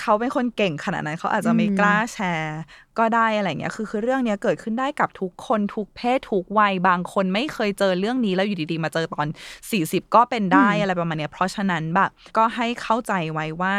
[0.00, 2.60] เขาเป็นคนเก่งขนาดนั้นเขาอาจจะไม่อืมกล้าแชร์
[2.98, 9.26] ก็ได้อะไรเงี้ยคือคือเรื่องเนี้ยเกิดขึ้นได้กับทุกคนทุกเพศทุกวัยบางคนไม่เคยเจอเรื่องนี้แล้วอยู่ดีๆ มาเจอตอน
[9.70, 13.76] 40 ก็เป็นได้อะไรประมาณเนี้ยเพราะฉะนั้นแบบก็ให้เข้าใจไว้ว่า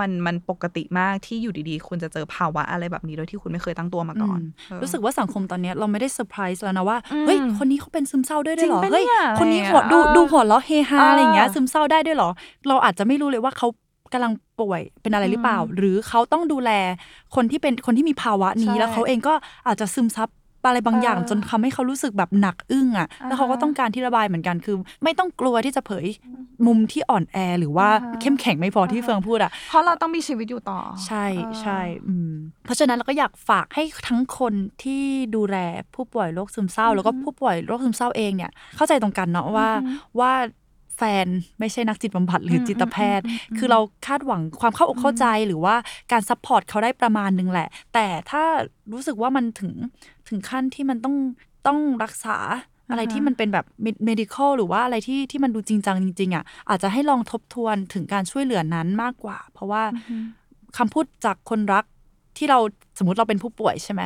[0.00, 12.30] มันมันปกติมากที่อยู่ดีๆ คุณจะเจอภาวะอะไรแบบนี้โดยที่คุณไม่เคยตั้งตัวมาก่อนอืมเออรู้สึกว่าสังคมตอนเนี้ยเราไม่ได้เซอร์ไพรส์แล้วนะว่าอืมเฮ้ยคนนี้เขาเป็นซึมเศร้าด้วยด้วยเหรอจริงปะเฮ้ยเนี่ยคนนี้หัวอะไรดูอย่างเงี้ยดูหัวเราะเฮฮาเออออะไรอย่างเงี้ยซึมเศร้าได้ด้วยเหรอ
[12.68, 13.68] เราอาจจะไม่รู้เลยว่าเขา
[14.12, 16.70] กำลังป่วยเป็นอะไรหรือเปล่า หรือเขาต้องดูแล
[17.34, 19.34] คนที่เป็นคนที่มีภาวะนี้ใช่แล้วเขาเองก็
[19.66, 20.30] อาจจะซึมซับ
[20.68, 26.06] อะไรบางอย่างเออจนทำให้เขารู้สึกแบบหนักอึ้งอะ แล้วเขาก็อ่าฮะต้องการที่ระบายเหมือนกันคือ ไม่ต้องกลัวที่จะเผย
[26.66, 32.32] มุมที่อ่อนแอหรือว่าอ่าฮะเข้มแข็งไม่พอที่เฟืองพูดอะเพราะเราต้องมีชีวิตอยู่ต่อ ใช่เออใช่อืม
[32.64, 35.02] เพราะฉะนั้นเราก็อยากฝากให้ทั้งคนที่
[35.36, 35.56] ดูแล
[35.94, 39.68] ผู้ป่วยโรคซึมเศร้า แล้วก็ผู้ป่วยโรคซึมเศร้าเองเนี่ยเข้าใจตรงกันเนาะว่า
[40.20, 40.32] ว่า
[40.96, 41.26] แฟน
[41.58, 43.24] ไม่ใช่นักจิตบำบัดหรือจิตแพทย์
[43.58, 45.74] คือเราคาดหวังความเข้าอกเข้าใจหรือว่า
[46.12, 48.44] การ support เขาได้ประมาณนึงแหละ แต่ถ้า
[48.92, 49.72] รู้สึกว่ามันถึง
[50.28, 51.16] ถึงขั้นที่มันต้อง
[51.66, 52.36] ต้องรักษา
[52.90, 53.66] อะไรที่มันเป็นแบบ
[54.08, 59.82] medical หรือว่าอะไรที่ที่มันดูจริงจังจริง ๆอะอาจจะให้ลองทบทวนถึงการช่วยเหลือนั้นมากกว่า เพราะว่า
[60.76, 61.84] คำพูดจากคนรัก
[62.36, 62.58] ที่เรา
[62.98, 64.02] สมมติเราเป็นผู้ป่วยใช่ไหม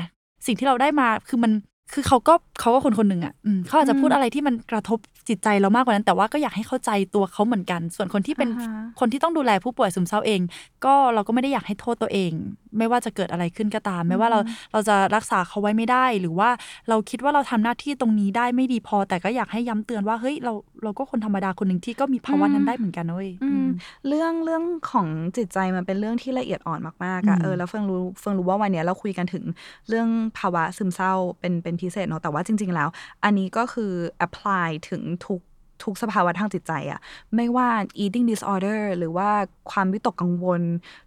[0.46, 1.52] สิ่งที่เราได้มาคือมัน
[1.92, 4.98] คือเขาก็เขาก็คนคนหนึ่งอะอืมเขาอาจจะพูดอะไรที่มันกระทบ
[5.30, 10.40] จิตใจเรามากกว่านั้น แต่ว่าก็อยากให้เข้าใจตัวเขาเหมือนกัน ส่วนคนที่เป็นอ่าฮะคนที่ต้องดูแลผู้ป่วยซึมเศร้าเอง
[10.84, 12.32] ก็เราก็ไม่ได้อยากให้โทษตัวเอง
[12.78, 14.40] ไม่ว่าจะเกิดอะไรขึ้นก็ตาม ไม่ว่าเรา
[14.72, 16.50] เราจะรักษาเขาไว้ไม่ได้ หรือว่า
[16.88, 20.52] เราคิดว่าเราทำหน้าที่ตรงนี้ได้ไม่ดีพอ แต่ก็อยากให้ย้ำเตือนว่าเฮ้ยเรา
[20.84, 23.66] เราก็คนธรรมดาคนหนึ่งที่ก็มีภาวะนั้นได้เหมือนกันนะเว้ยอืม
[24.08, 29.44] เรื่องเรื่องของจิตใจมันเป็นเรื่องที่ละเอียดอ่อนมากๆอะอืมเออแล้วเฟิงรู้เฟิงรู้ว่าวันเนี้ยเราคุยกันถึง
[29.88, 32.88] เรื่องภาวะซึมเศร้าเป็นเป็นพิเศษเนาะแต่ว่าจริง ๆ แล้ว
[33.24, 33.92] อันนี้ก็คือ
[34.26, 35.40] apply ถึงทุก
[35.86, 37.00] ทุกสภาวะทางจิตใจอะ
[37.36, 37.68] ไม่ว่า
[38.02, 39.30] eating disorder หรือว่า
[39.70, 40.62] ความวิตกกังวล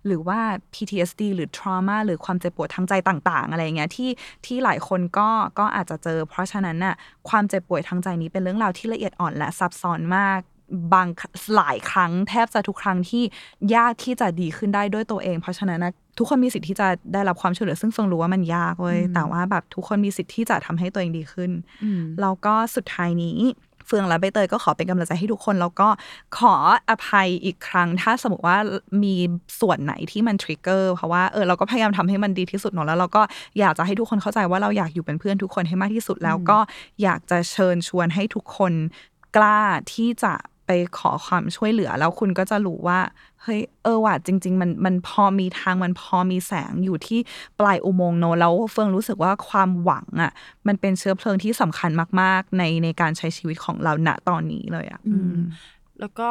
[0.05, 0.39] หรือว่า
[0.73, 4.09] PTSD หรือ trauma หรือความเจ็บปวดทางใจต่างๆ อะไรอย่างเงี้ยที่
[4.45, 6.95] ที่หลายคนก็ก็อาจจะเจอ เพราะฉะนั้นน่ะ
[7.29, 10.39] ความเจ็บป่วยทางใจนี้เป็นเรื่องราวที่ละเอียดอ่อนและซับซ้อนมาก
[10.93, 11.07] บาง
[11.55, 13.23] หลายครั้งแทบจะทุกครั้งที่
[13.75, 21.51] ยากที่จะดีขึ้นได้ด้วยตัวเอง เพราะฉะนั้นนะทุกคนมีสิทธิ์ที่จะได้รับความช่วยเหลือซึ่งเฟิงรู้ว่ามันยากเว้ยแต่ว่าแบบทุกคนมีสิทธิ์ที่จะทำให้ตัวเองดีขึ้น
[21.83, 23.37] อืมแล้วก็สุดท้ายนี้
[23.72, 25.87] เฟืองและใบเตยก็ขอเป็นกำลังใจให้ทุกคน แล้วก็
[26.37, 26.53] ขอ
[26.89, 28.57] อภัยอีกครั้ง ถ้าสมมติว่า
[29.03, 29.15] มี
[29.61, 33.21] ส่วนไหนที่มันทริกเกอร์เพราะว่าเออเราก็พยายามทำให้มันดีที่สุดเนาะแล้วเราก็
[33.59, 36.57] อยากจะให้ทุกคนเข้าใจว่าเราอยากอยู่เป็นเพื่อนทุกคนให้มากที่สุดแล้วก็
[37.03, 38.73] อยากจะเชิญชวนให้ทุกคน
[39.35, 39.61] กล้า
[39.93, 40.33] ที่จะ
[40.65, 42.99] ไปขอความช่วยเหลือ แล้วคุณก็จะรู้ว่า
[43.43, 47.19] เฮ้ยเออว่ะจริง ๆ มันมันพอมีทางมันพอมีแสงอยู่ที่
[47.59, 50.31] ปลายอุโมงค์เนอะแล้วเฟืองรู้สึกว่าความหวังอะ
[50.67, 55.37] มันเป็นเชื้อเพลิงที่สำคัญมาก ๆ ในในการใช้ชีวิตของเราณตอนนี้เลยอะอืม
[55.99, 56.29] แล้วก็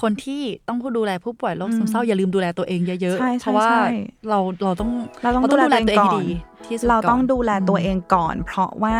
[0.00, 3.86] คนที่ต้องดูแลผู้ป่วยโรคซึมเศร้าอย่าลืมดูแลตัวเองเยอะใช่ๆใช่เพราะว่าใช่
[4.28, 4.90] เราเราต้อง
[5.22, 6.26] เราต้องดูแลตัวเองก่อนให้ดี
[6.66, 8.96] ที่สุดเราต้องก่นดูแลตัวเองก่อน เพราะว่า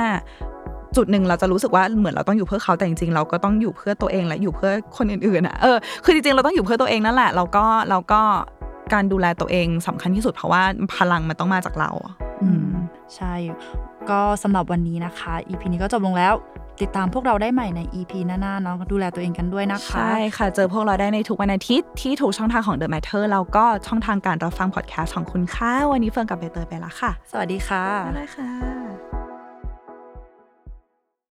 [0.97, 8.21] จุดหนึ่งเราจะรู้สึกว่าเหมือนเราต้องอยู่เพื่อเขาแต่จริงๆ เราก็ต้องอยู่เพื่อตัวเองและอยู่เพื่อคนอื่นๆอะเออคือจริงๆเราต้องอยู่เพื่อตัวเองนั่นแหละเราก็เราก็
[8.93, 10.63] การดูแลตัวเองสำคัญที่สุดเพราะว่า
[10.97, 12.73] พลังมันต้องมาจากเราอะอืม
[13.15, 13.35] ใช่
[14.11, 16.35] ก็สำหรับวันนี้นะคะ EP นี้ก็จบลงแล้ว
[16.83, 29.24] ติดตามพวกเราได้ใหม่ใน EP หน้าๆเนาะดูแลตัวเองกันด้วยนะคะ ใช่ค่ะ เจอพวกเราได้ในทุกวันอาทิตย์ที่ทุกช่องทางของ The Matter แล้วก็ช่องทางการรับฟังพอดแคสต์ของคุณค่ะวันนี้เฟิร์นกับใบเตยไปละค่ะ สวัสดีค่ะบ๊ายบายค่ะ